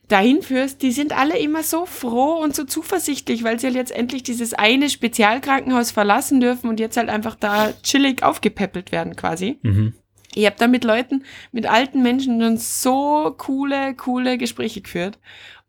dahin 0.10 0.42
führst, 0.42 0.82
die 0.82 0.92
sind 0.92 1.16
alle 1.16 1.38
immer 1.38 1.64
so 1.64 1.86
froh 1.86 2.42
und 2.42 2.56
so 2.56 2.66
zuversichtlich, 2.66 3.44
weil 3.44 3.60
sie 3.60 3.68
halt 3.68 3.76
jetzt 3.76 3.92
endlich 3.92 4.24
dieses 4.24 4.54
eine 4.54 4.90
Spezialkrankenhaus 4.90 5.92
verlassen 5.92 6.40
dürfen 6.40 6.70
und 6.70 6.80
jetzt 6.80 6.98
halt 6.98 7.10
einfach 7.10 7.36
da 7.36 7.72
chillig 7.84 8.24
aufgepäppelt 8.24 8.92
werden 8.92 9.16
quasi. 9.16 9.60
Mhm. 9.62 9.94
Ich 10.36 10.46
habe 10.46 10.56
da 10.60 10.68
mit 10.68 10.84
Leuten, 10.84 11.24
mit 11.52 11.66
alten 11.66 12.02
Menschen 12.04 12.40
dann 12.40 12.58
so 12.58 13.34
coole, 13.38 13.96
coole 13.96 14.38
Gespräche 14.38 14.82
geführt. 14.82 15.18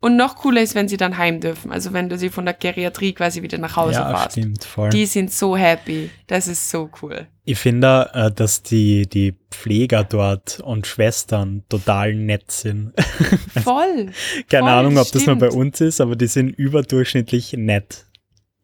Und 0.02 0.16
noch 0.16 0.36
cooler 0.36 0.62
ist, 0.62 0.74
wenn 0.74 0.88
sie 0.88 0.96
dann 0.96 1.18
heim 1.18 1.40
dürfen. 1.40 1.70
Also 1.70 1.92
wenn 1.92 2.08
du 2.08 2.16
sie 2.16 2.30
von 2.30 2.46
der 2.46 2.54
Geriatrie 2.54 3.12
quasi 3.12 3.42
wieder 3.42 3.58
nach 3.58 3.76
Hause 3.76 3.98
ja, 3.98 4.10
fahrst. 4.10 4.32
Stimmt, 4.32 4.64
voll. 4.64 4.88
Die 4.88 5.04
sind 5.04 5.30
so 5.30 5.54
happy. 5.54 6.08
Das 6.26 6.48
ist 6.48 6.70
so 6.70 6.88
cool. 7.02 7.26
Ich 7.44 7.58
finde, 7.58 8.10
äh, 8.14 8.30
dass 8.30 8.62
die, 8.62 9.06
die 9.06 9.34
Pfleger 9.50 10.04
dort 10.04 10.60
und 10.60 10.86
Schwestern 10.86 11.64
total 11.68 12.14
nett 12.14 12.50
sind. 12.50 12.92
Voll. 13.62 14.12
Keine 14.48 14.62
voll, 14.62 14.70
Ahnung, 14.70 14.96
ob 14.96 15.08
stimmt. 15.08 15.22
das 15.22 15.26
nur 15.26 15.36
bei 15.36 15.50
uns 15.50 15.80
ist, 15.80 16.00
aber 16.00 16.16
die 16.16 16.28
sind 16.28 16.50
überdurchschnittlich 16.50 17.52
nett. 17.54 18.06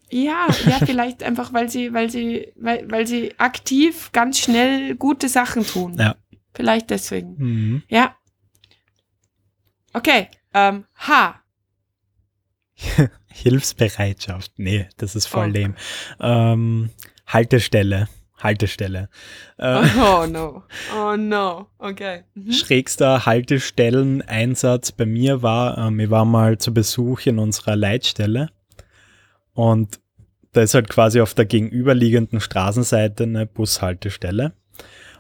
Ja, 0.08 0.46
ja, 0.66 0.78
vielleicht 0.84 1.22
einfach, 1.22 1.52
weil 1.52 1.68
sie, 1.68 1.92
weil 1.92 2.10
sie, 2.10 2.52
weil, 2.56 2.88
weil 2.90 3.06
sie 3.06 3.34
aktiv 3.38 4.10
ganz 4.12 4.38
schnell 4.38 4.94
gute 4.94 5.28
Sachen 5.28 5.66
tun. 5.66 5.96
Ja. 5.98 6.14
Vielleicht 6.54 6.90
deswegen. 6.90 7.34
Mhm. 7.36 7.82
Ja. 7.88 8.16
Okay, 9.92 10.28
ähm, 10.56 10.84
H. 10.94 11.40
Hilfsbereitschaft. 13.28 14.52
Nee, 14.56 14.88
das 14.96 15.14
ist 15.14 15.26
voll 15.26 15.50
oh. 15.50 15.58
lame. 15.58 15.74
Ähm, 16.20 16.90
Haltestelle. 17.26 18.08
Haltestelle. 18.38 19.08
Äh, 19.58 19.82
oh 19.98 20.26
no. 20.30 20.62
Oh 20.96 21.16
no. 21.16 21.66
Okay. 21.78 22.24
Mhm. 22.34 22.52
Schrägster 22.52 23.26
Haltestelleneinsatz 23.26 24.92
bei 24.92 25.06
mir 25.06 25.42
war, 25.42 25.78
ähm, 25.78 26.00
ich 26.00 26.10
war 26.10 26.24
mal 26.24 26.58
zu 26.58 26.72
Besuch 26.72 27.26
in 27.26 27.38
unserer 27.38 27.76
Leitstelle 27.76 28.50
und 29.54 30.00
da 30.52 30.62
ist 30.62 30.74
halt 30.74 30.88
quasi 30.88 31.20
auf 31.20 31.34
der 31.34 31.44
gegenüberliegenden 31.44 32.40
Straßenseite 32.40 33.24
eine 33.24 33.44
Bushaltestelle. 33.44 34.52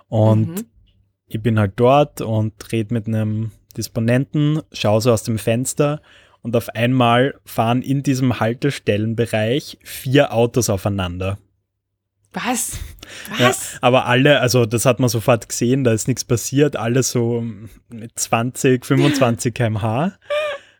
Und 0.08 0.48
mhm. 0.48 0.66
ich 1.26 1.42
bin 1.42 1.58
halt 1.58 1.74
dort 1.76 2.22
und 2.22 2.72
rede 2.72 2.94
mit 2.94 3.06
einem 3.06 3.50
Disponenten, 3.76 4.62
schaue 4.72 5.00
so 5.00 5.12
aus 5.12 5.22
dem 5.22 5.38
Fenster 5.38 6.00
und 6.42 6.56
auf 6.56 6.68
einmal 6.70 7.34
fahren 7.44 7.82
in 7.82 8.02
diesem 8.02 8.40
Haltestellenbereich 8.40 9.78
vier 9.82 10.32
Autos 10.32 10.70
aufeinander. 10.70 11.38
Was? 12.32 12.78
Was? 13.38 13.72
Ja, 13.72 13.78
aber 13.80 14.06
alle, 14.06 14.40
also 14.40 14.66
das 14.66 14.84
hat 14.84 15.00
man 15.00 15.08
sofort 15.08 15.48
gesehen, 15.48 15.84
da 15.84 15.92
ist 15.92 16.06
nichts 16.06 16.24
passiert, 16.24 16.76
alle 16.76 17.02
so 17.02 17.44
mit 17.88 18.18
20, 18.18 18.84
25 18.84 19.54
km/h. 19.54 20.12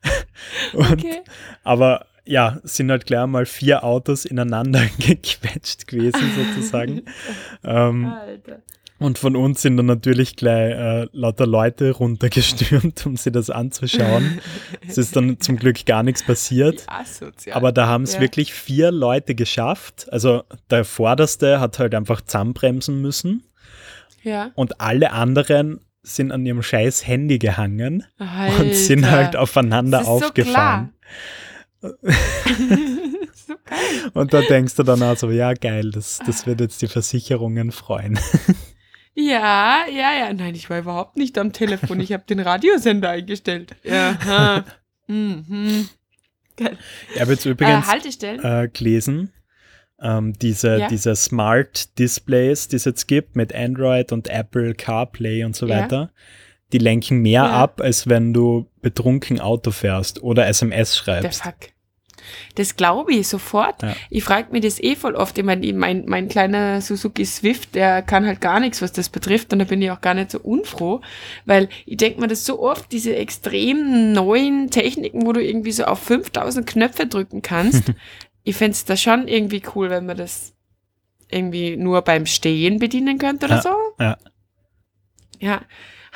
okay. 0.74 1.22
Aber 1.64 2.06
ja, 2.26 2.60
sind 2.64 2.90
halt 2.90 3.06
klar 3.06 3.26
mal 3.26 3.46
vier 3.46 3.84
Autos 3.84 4.24
ineinander 4.24 4.84
gequetscht 4.98 5.86
gewesen, 5.86 6.30
sozusagen. 6.34 7.02
ähm, 7.64 8.06
Alter. 8.06 8.62
Und 8.98 9.18
von 9.18 9.36
uns 9.36 9.60
sind 9.60 9.76
dann 9.76 9.86
natürlich 9.86 10.36
gleich 10.36 10.72
äh, 10.72 11.08
lauter 11.12 11.46
Leute 11.46 11.90
runtergestürmt, 11.92 13.04
um 13.06 13.16
sich 13.16 13.32
das 13.32 13.50
anzuschauen. 13.50 14.40
es 14.86 14.96
ist 14.96 15.14
dann 15.16 15.38
zum 15.40 15.56
Glück 15.56 15.84
gar 15.84 16.02
nichts 16.02 16.22
passiert. 16.22 16.86
Aber 17.52 17.72
da 17.72 17.86
haben 17.88 18.04
es 18.04 18.14
ja. 18.14 18.20
wirklich 18.20 18.54
vier 18.54 18.90
Leute 18.90 19.34
geschafft. 19.34 20.10
Also 20.10 20.44
der 20.70 20.84
Vorderste 20.84 21.60
hat 21.60 21.78
halt 21.78 21.94
einfach 21.94 22.22
zusammenbremsen 22.22 23.02
müssen. 23.02 23.42
Ja. 24.22 24.50
Und 24.54 24.80
alle 24.80 25.12
anderen 25.12 25.80
sind 26.02 26.32
an 26.32 26.46
ihrem 26.46 26.62
scheiß 26.62 27.06
Handy 27.06 27.38
gehangen 27.38 28.04
Alter. 28.18 28.60
und 28.60 28.74
sind 28.74 29.10
halt 29.10 29.36
aufeinander 29.36 30.06
aufgefahren. 30.06 30.92
So 33.46 33.54
und 34.14 34.32
da 34.32 34.40
denkst 34.40 34.74
du 34.74 34.82
dann 34.82 35.02
auch 35.02 35.16
so, 35.16 35.30
ja 35.30 35.52
geil, 35.52 35.90
das, 35.92 36.18
das 36.26 36.46
wird 36.46 36.60
jetzt 36.60 36.82
die 36.82 36.88
Versicherungen 36.88 37.70
freuen. 37.70 38.18
Ja, 39.16 39.86
ja, 39.90 40.12
ja. 40.18 40.32
Nein, 40.32 40.54
ich 40.54 40.68
war 40.68 40.78
überhaupt 40.78 41.16
nicht 41.16 41.38
am 41.38 41.52
Telefon. 41.52 42.00
Ich 42.00 42.12
habe 42.12 42.24
den 42.28 42.38
Radiosender 42.38 43.08
eingestellt. 43.08 43.74
Ja. 43.82 44.64
mhm. 45.06 45.88
Geil. 46.56 46.76
Ich 47.14 47.20
habe 47.20 47.32
jetzt 47.32 47.46
übrigens 47.46 48.22
äh, 48.22 48.64
äh, 48.64 48.68
gelesen, 48.68 49.32
ähm, 50.00 50.34
diese, 50.34 50.80
ja. 50.80 50.88
diese 50.88 51.16
Smart 51.16 51.98
Displays, 51.98 52.68
die 52.68 52.76
es 52.76 52.84
jetzt 52.84 53.06
gibt 53.06 53.36
mit 53.36 53.54
Android 53.54 54.12
und 54.12 54.28
Apple 54.28 54.74
CarPlay 54.74 55.44
und 55.44 55.56
so 55.56 55.68
weiter, 55.68 55.96
ja. 55.96 56.10
die 56.74 56.78
lenken 56.78 57.20
mehr 57.22 57.42
ja. 57.42 57.50
ab, 57.50 57.80
als 57.80 58.08
wenn 58.08 58.34
du 58.34 58.70
betrunken 58.82 59.40
Auto 59.40 59.70
fährst 59.70 60.22
oder 60.22 60.46
SMS 60.46 60.96
schreibst. 60.96 61.44
Der 61.44 61.52
Fuck. 61.52 61.75
Das 62.54 62.76
glaube 62.76 63.12
ich 63.12 63.28
sofort. 63.28 63.82
Ja. 63.82 63.94
Ich 64.10 64.24
frage 64.24 64.52
mich 64.52 64.62
das 64.62 64.82
eh 64.82 64.96
voll 64.96 65.14
oft. 65.14 65.36
Ich 65.38 65.44
meine, 65.44 65.72
mein, 65.72 66.04
mein 66.06 66.28
kleiner 66.28 66.80
Suzuki 66.80 67.24
Swift, 67.24 67.74
der 67.74 68.02
kann 68.02 68.26
halt 68.26 68.40
gar 68.40 68.60
nichts, 68.60 68.82
was 68.82 68.92
das 68.92 69.08
betrifft. 69.08 69.52
Und 69.52 69.58
da 69.58 69.64
bin 69.64 69.82
ich 69.82 69.90
auch 69.90 70.00
gar 70.00 70.14
nicht 70.14 70.30
so 70.30 70.40
unfroh, 70.40 71.00
weil 71.44 71.68
ich 71.84 71.96
denke 71.96 72.20
mir 72.20 72.28
das 72.28 72.44
so 72.44 72.60
oft, 72.60 72.92
diese 72.92 73.16
extrem 73.16 74.12
neuen 74.12 74.70
Techniken, 74.70 75.26
wo 75.26 75.32
du 75.32 75.42
irgendwie 75.42 75.72
so 75.72 75.84
auf 75.84 76.00
5000 76.00 76.66
Knöpfe 76.66 77.06
drücken 77.06 77.42
kannst. 77.42 77.92
ich 78.44 78.56
fände 78.56 78.72
es 78.72 78.84
da 78.84 78.96
schon 78.96 79.28
irgendwie 79.28 79.62
cool, 79.74 79.90
wenn 79.90 80.06
man 80.06 80.16
das 80.16 80.54
irgendwie 81.28 81.76
nur 81.76 82.02
beim 82.02 82.26
Stehen 82.26 82.78
bedienen 82.78 83.18
könnte 83.18 83.46
oder 83.46 83.56
ja. 83.56 83.62
so. 83.62 83.76
Ja. 83.98 84.18
Ja. 85.40 85.60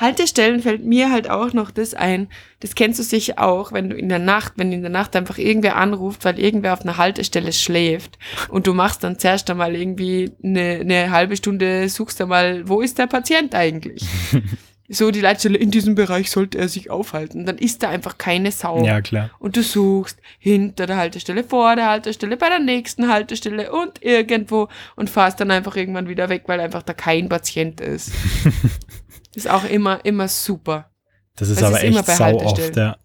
Haltestellen 0.01 0.63
fällt 0.63 0.85
mir 0.85 1.11
halt 1.11 1.29
auch 1.29 1.53
noch 1.53 1.71
das 1.71 1.95
ein. 1.95 2.29
Das 2.61 2.75
kennst 2.75 2.99
du 2.99 3.03
sicher 3.03 3.39
auch, 3.39 3.73
wenn 3.73 3.91
du 3.91 3.97
in 3.97 4.09
der 4.09 4.19
Nacht, 4.19 4.55
wenn 4.57 4.73
in 4.73 4.83
der 4.83 4.91
Nacht 4.91 5.15
einfach 5.15 5.39
irgendwer 5.39 5.77
anruft, 5.77 6.25
weil 6.25 6.39
irgendwer 6.39 6.73
auf 6.73 6.83
einer 6.83 6.97
Haltestelle 6.97 7.53
schläft 7.53 8.19
und 8.49 8.67
du 8.67 8.75
machst 8.75 9.05
dann 9.05 9.19
zuerst 9.19 9.51
einmal 9.51 9.75
irgendwie 9.75 10.33
eine, 10.43 10.81
eine 10.81 11.11
halbe 11.11 11.37
Stunde, 11.37 11.89
suchst 11.89 12.21
einmal, 12.21 12.69
wo 12.69 12.81
ist 12.81 12.99
der 12.99 13.07
Patient 13.07 13.55
eigentlich? 13.55 14.05
so 14.93 15.11
die 15.13 15.21
Leitstelle, 15.21 15.57
in 15.57 15.71
diesem 15.71 15.95
Bereich 15.95 16.31
sollte 16.31 16.59
er 16.59 16.69
sich 16.69 16.91
aufhalten. 16.91 17.47
Dann 17.47 17.59
ist 17.59 17.83
da 17.83 17.91
einfach 17.91 18.19
keine 18.19 18.51
Sau. 18.51 18.85
Ja, 18.85 19.01
klar. 19.01 19.31
Und 19.39 19.57
du 19.57 19.63
suchst 19.63 20.19
hinter 20.39 20.87
der 20.87 20.97
Haltestelle, 20.97 21.45
vor 21.45 21.77
der 21.77 21.89
Haltestelle, 21.89 22.37
bei 22.37 22.49
der 22.49 22.59
nächsten 22.59 23.09
Haltestelle 23.09 23.73
und 23.73 24.03
irgendwo 24.03 24.69
und 24.97 25.09
fahrst 25.09 25.41
dann 25.41 25.51
einfach 25.53 25.77
irgendwann 25.77 26.09
wieder 26.09 26.29
weg, 26.29 26.45
weil 26.47 26.59
einfach 26.59 26.83
da 26.83 26.93
kein 26.93 27.29
Patient 27.29 27.81
ist. 27.81 28.11
ist 29.35 29.49
auch 29.49 29.65
immer, 29.65 30.05
immer 30.05 30.29
super. 30.29 30.91
Das 31.37 31.49
ist 31.49 31.63
aber 31.63 31.83
echt 31.83 32.07
sau 32.07 32.37
oft, 32.37 32.77
ja. 32.77 32.97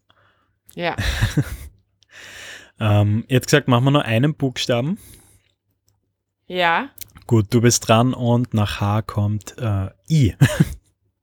Ja. 0.73 0.95
ähm, 2.79 3.23
jetzt 3.27 3.45
gesagt, 3.45 3.67
machen 3.67 3.85
wir 3.85 3.91
nur 3.91 4.05
einen 4.05 4.35
Buchstaben. 4.35 4.97
Ja. 6.47 6.89
Gut, 7.27 7.47
du 7.53 7.61
bist 7.61 7.87
dran 7.87 8.13
und 8.13 8.53
nach 8.53 8.81
H 8.81 9.03
kommt 9.03 9.57
äh, 9.57 9.89
I. 10.09 10.35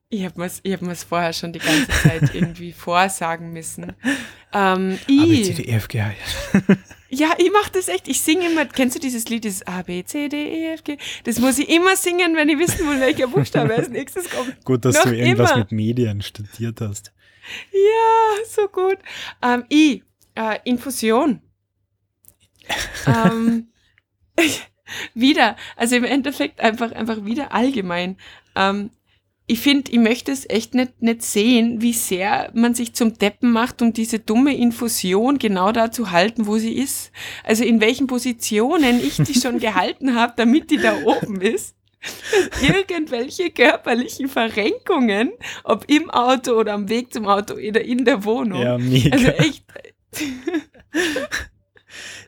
Ich 0.09 0.25
habe 0.25 0.41
mir's, 0.41 0.59
ich 0.63 0.73
hab 0.73 0.97
vorher 0.97 1.33
schon 1.33 1.53
die 1.53 1.59
ganze 1.59 1.87
Zeit 1.87 2.33
irgendwie 2.35 2.71
vorsagen 2.71 3.51
müssen. 3.51 3.93
Ähm, 4.51 4.99
I. 5.07 5.19
A, 5.19 5.25
B, 5.25 5.43
C, 5.43 5.53
D, 5.53 5.63
E, 5.63 5.71
F, 5.71 5.87
G, 5.87 6.01
H. 6.01 6.11
Ja, 7.13 7.35
ich 7.37 7.51
mache 7.51 7.71
das 7.71 7.89
echt. 7.89 8.07
Ich 8.07 8.21
singe 8.21 8.47
immer, 8.47 8.65
kennst 8.65 8.95
du 8.95 8.99
dieses 8.99 9.29
Lied, 9.29 9.43
dieses 9.43 9.67
A, 9.67 9.83
B, 9.83 10.03
C, 10.03 10.29
D, 10.29 10.35
E, 10.35 10.73
F, 10.73 10.83
G? 10.83 10.97
Das 11.25 11.39
muss 11.39 11.59
ich 11.59 11.69
immer 11.69 11.95
singen, 11.95 12.35
wenn 12.35 12.49
ich 12.49 12.57
wissen 12.57 12.89
will, 12.89 12.99
welcher 12.99 13.27
Buchstabe 13.27 13.75
als 13.75 13.89
nächstes 13.89 14.31
kommt. 14.31 14.59
Gut, 14.65 14.83
dass 14.83 14.95
Noch 14.95 15.03
du 15.03 15.15
irgendwas 15.15 15.51
immer. 15.51 15.59
mit 15.59 15.71
Medien 15.71 16.23
studiert 16.23 16.81
hast. 16.81 17.13
Ja, 17.71 18.45
so 18.47 18.67
gut. 18.67 18.97
Ähm, 19.43 19.65
I, 19.71 20.03
äh, 20.33 20.57
Infusion. 20.63 21.41
ähm, 23.05 23.67
wieder, 25.13 25.55
also 25.75 25.95
im 25.95 26.05
Endeffekt 26.05 26.61
einfach, 26.61 26.93
einfach 26.93 27.25
wieder 27.25 27.51
allgemein. 27.51 28.17
Ähm, 28.55 28.89
ich 29.45 29.59
finde, 29.59 29.91
ich 29.91 29.99
möchte 29.99 30.31
es 30.31 30.49
echt 30.49 30.73
nicht, 30.73 31.01
nicht 31.01 31.21
sehen, 31.21 31.81
wie 31.81 31.91
sehr 31.91 32.49
man 32.53 32.75
sich 32.75 32.93
zum 32.93 33.17
Deppen 33.17 33.51
macht, 33.51 33.81
um 33.81 33.91
diese 33.91 34.19
dumme 34.19 34.55
Infusion 34.55 35.37
genau 35.37 35.73
da 35.73 35.91
zu 35.91 36.11
halten, 36.11 36.47
wo 36.47 36.57
sie 36.57 36.73
ist. 36.73 37.11
Also 37.43 37.65
in 37.65 37.81
welchen 37.81 38.07
Positionen 38.07 38.99
ich 39.03 39.17
die 39.17 39.37
schon 39.37 39.59
gehalten 39.59 40.15
habe, 40.15 40.33
damit 40.37 40.71
die 40.71 40.77
da 40.77 40.95
oben 41.03 41.41
ist. 41.41 41.75
Irgendwelche 42.61 43.49
körperlichen 43.51 44.27
Verrenkungen, 44.27 45.31
ob 45.63 45.89
im 45.89 46.09
Auto 46.09 46.53
oder 46.53 46.73
am 46.73 46.89
Weg 46.89 47.13
zum 47.13 47.27
Auto 47.27 47.53
oder 47.53 47.83
in 47.83 48.03
der 48.03 48.25
Wohnung. 48.25 48.61
Ja, 48.61 48.77
mega. 48.77 49.11
Also 49.11 49.27
echt. 49.27 49.63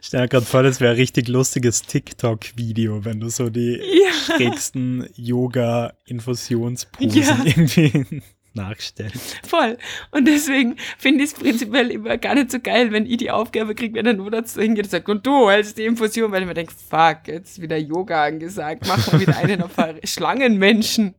Ich 0.05 0.09
stelle 0.09 0.25
mir 0.25 0.29
gerade 0.29 0.45
vor, 0.45 0.61
das 0.61 0.79
wäre 0.81 0.91
ein 0.91 0.97
richtig 0.97 1.27
lustiges 1.29 1.81
TikTok-Video, 1.81 3.03
wenn 3.05 3.19
du 3.19 3.29
so 3.29 3.49
die 3.49 3.81
ja. 3.81 4.11
schrägsten 4.13 5.09
Yoga-Infusionsposen 5.15 7.09
ja. 7.09 7.35
irgendwie 7.43 8.21
nachstellst. 8.53 9.41
Voll. 9.47 9.79
Und 10.11 10.27
deswegen 10.27 10.75
finde 10.99 11.23
ich 11.23 11.31
es 11.31 11.39
prinzipiell 11.39 11.89
immer 11.89 12.19
gar 12.19 12.35
nicht 12.35 12.51
so 12.51 12.59
geil, 12.59 12.91
wenn 12.91 13.07
ich 13.07 13.17
die 13.17 13.31
Aufgabe 13.31 13.73
kriege, 13.73 13.95
wenn 13.95 14.05
der 14.05 14.13
Notarzt 14.13 14.59
hingeht 14.59 14.85
und 14.85 14.91
sagt, 14.91 15.09
und 15.09 15.25
du 15.25 15.49
hältst 15.49 15.79
die 15.79 15.85
Infusion, 15.85 16.31
weil 16.31 16.43
ich 16.43 16.47
mir 16.47 16.53
denke, 16.53 16.75
fuck, 16.87 17.21
jetzt 17.25 17.59
wieder 17.59 17.77
Yoga 17.77 18.25
angesagt, 18.25 18.87
machen 18.87 19.13
wir 19.13 19.21
wieder 19.21 19.37
einen 19.37 19.63
auf 19.63 19.71
Schlangenmenschen. 20.03 21.15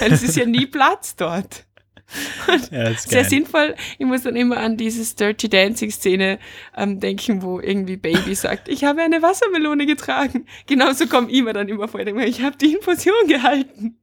Weil 0.00 0.12
es 0.12 0.24
ist 0.24 0.36
ja 0.36 0.46
nie 0.46 0.66
Platz 0.66 1.14
dort. 1.14 1.65
Ja, 2.70 2.94
sehr 2.94 3.24
sinnvoll. 3.24 3.74
Ich 3.98 4.06
muss 4.06 4.22
dann 4.22 4.36
immer 4.36 4.58
an 4.58 4.76
diese 4.76 5.14
Dirty 5.14 5.48
Dancing 5.48 5.90
Szene 5.90 6.38
ähm, 6.76 7.00
denken, 7.00 7.42
wo 7.42 7.60
irgendwie 7.60 7.96
Baby 7.96 8.34
sagt, 8.36 8.68
ich 8.68 8.84
habe 8.84 9.02
eine 9.02 9.22
Wassermelone 9.22 9.86
getragen. 9.86 10.46
Genauso 10.66 11.06
komme 11.06 11.30
ich 11.30 11.42
mir 11.42 11.52
dann 11.52 11.68
immer 11.68 11.88
vor, 11.88 12.00
ich, 12.00 12.08
ich 12.08 12.42
habe 12.42 12.56
die 12.56 12.74
Infusion 12.74 13.26
gehalten. 13.28 13.98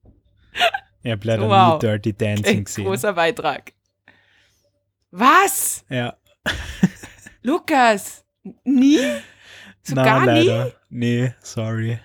Habe 1.06 1.28
leider 1.28 1.50
wow. 1.50 1.74
nie 1.74 1.88
Dirty 1.88 2.14
Dancing 2.14 2.64
gesehen. 2.64 2.86
Großer 2.86 3.14
Beitrag. 3.14 3.74
Was? 5.12 5.86
Ja. 5.90 6.18
Lukas, 7.42 8.26
nie? 8.64 9.00
So 9.84 9.96
Na, 9.96 10.04
gar 10.04 10.26
leider. 10.26 10.66
nie? 10.66 10.72
Nee, 10.90 11.34
sorry. 11.42 12.00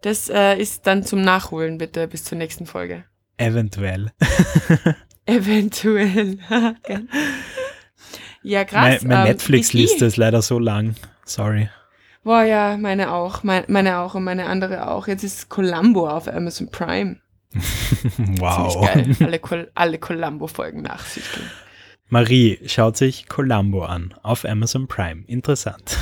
Das 0.00 0.28
äh, 0.28 0.56
ist 0.56 0.86
dann 0.86 1.04
zum 1.04 1.22
Nachholen 1.22 1.78
bitte 1.78 2.08
bis 2.08 2.24
zur 2.24 2.38
nächsten 2.38 2.66
Folge. 2.66 3.04
Eventuell. 3.38 4.12
Eventuell. 5.26 6.38
ja, 8.42 8.64
krass. 8.64 9.02
Meine, 9.02 9.14
meine 9.14 9.20
ähm, 9.20 9.28
Netflix-Liste 9.28 10.06
ist 10.06 10.16
leider 10.16 10.42
so 10.42 10.58
lang. 10.58 10.96
Sorry. 11.24 11.68
Boah, 12.24 12.42
ja, 12.42 12.76
meine 12.76 13.12
auch. 13.12 13.42
Meine, 13.44 13.64
meine 13.68 13.98
auch 13.98 14.14
und 14.14 14.24
meine 14.24 14.46
andere 14.46 14.90
auch. 14.90 15.06
Jetzt 15.06 15.22
ist 15.22 15.48
Columbo 15.48 16.08
auf 16.08 16.28
Amazon 16.28 16.70
Prime. 16.70 17.16
wow. 18.38 18.80
Geil. 18.82 19.16
Alle, 19.20 19.38
Col 19.38 19.70
alle 19.74 19.98
Columbo-Folgen 19.98 20.82
nachsichtigen. 20.82 21.48
Marie 22.08 22.58
schaut 22.66 22.96
sich 22.96 23.28
Columbo 23.28 23.84
an 23.84 24.14
auf 24.22 24.44
Amazon 24.44 24.88
Prime. 24.88 25.24
Interessant. 25.26 25.96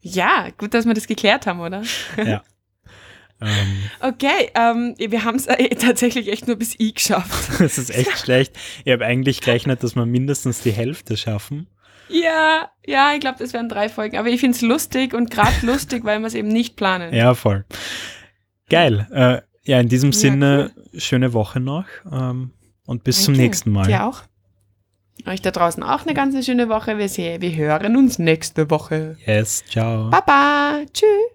Ja, 0.00 0.48
gut, 0.58 0.74
dass 0.74 0.86
wir 0.86 0.94
das 0.94 1.06
geklärt 1.06 1.46
haben, 1.46 1.60
oder? 1.60 1.82
Ja. 2.16 2.42
Ähm, 3.42 3.90
okay, 4.00 4.50
ähm, 4.54 4.94
wir 4.98 5.24
haben 5.24 5.36
es 5.36 5.46
äh, 5.46 5.68
tatsächlich 5.76 6.28
echt 6.28 6.46
nur 6.46 6.56
bis 6.56 6.78
I 6.78 6.92
geschafft. 6.92 7.50
das 7.60 7.78
ist 7.78 7.90
echt 7.90 8.18
schlecht. 8.18 8.56
Ich 8.84 8.92
habe 8.92 9.04
eigentlich 9.04 9.40
gerechnet, 9.40 9.82
dass 9.82 9.94
wir 9.94 10.06
mindestens 10.06 10.60
die 10.60 10.72
Hälfte 10.72 11.16
schaffen. 11.16 11.66
Ja, 12.08 12.70
ja, 12.86 13.12
ich 13.14 13.20
glaube, 13.20 13.38
das 13.38 13.52
wären 13.52 13.68
drei 13.68 13.88
Folgen. 13.88 14.18
Aber 14.18 14.28
ich 14.28 14.40
finde 14.40 14.56
es 14.56 14.62
lustig 14.62 15.14
und 15.14 15.30
gerade 15.30 15.54
lustig, 15.62 16.04
weil 16.04 16.20
wir 16.20 16.26
es 16.26 16.34
eben 16.34 16.48
nicht 16.48 16.76
planen. 16.76 17.14
Ja, 17.14 17.34
voll. 17.34 17.64
Geil. 18.68 19.06
Äh, 19.12 19.42
ja, 19.64 19.80
in 19.80 19.88
diesem 19.88 20.10
ja, 20.10 20.18
Sinne, 20.18 20.70
cool. 20.76 21.00
schöne 21.00 21.32
Woche 21.32 21.60
noch 21.60 21.86
ähm, 22.10 22.50
und 22.86 23.04
bis 23.04 23.16
Danke. 23.16 23.24
zum 23.24 23.34
nächsten 23.34 23.70
Mal. 23.70 23.90
Ja, 23.90 24.08
auch. 24.08 24.22
Euch 25.26 25.40
da 25.40 25.52
draußen 25.52 25.82
auch 25.82 26.04
eine 26.04 26.14
ganz 26.14 26.44
schöne 26.44 26.68
Woche. 26.68 26.98
Wir, 26.98 27.08
sehen, 27.08 27.40
wir 27.40 27.54
hören 27.54 27.96
uns 27.96 28.18
nächste 28.18 28.70
Woche. 28.70 29.16
Yes, 29.24 29.64
ciao. 29.68 30.10
Baba, 30.10 30.80
tschüss. 30.92 31.31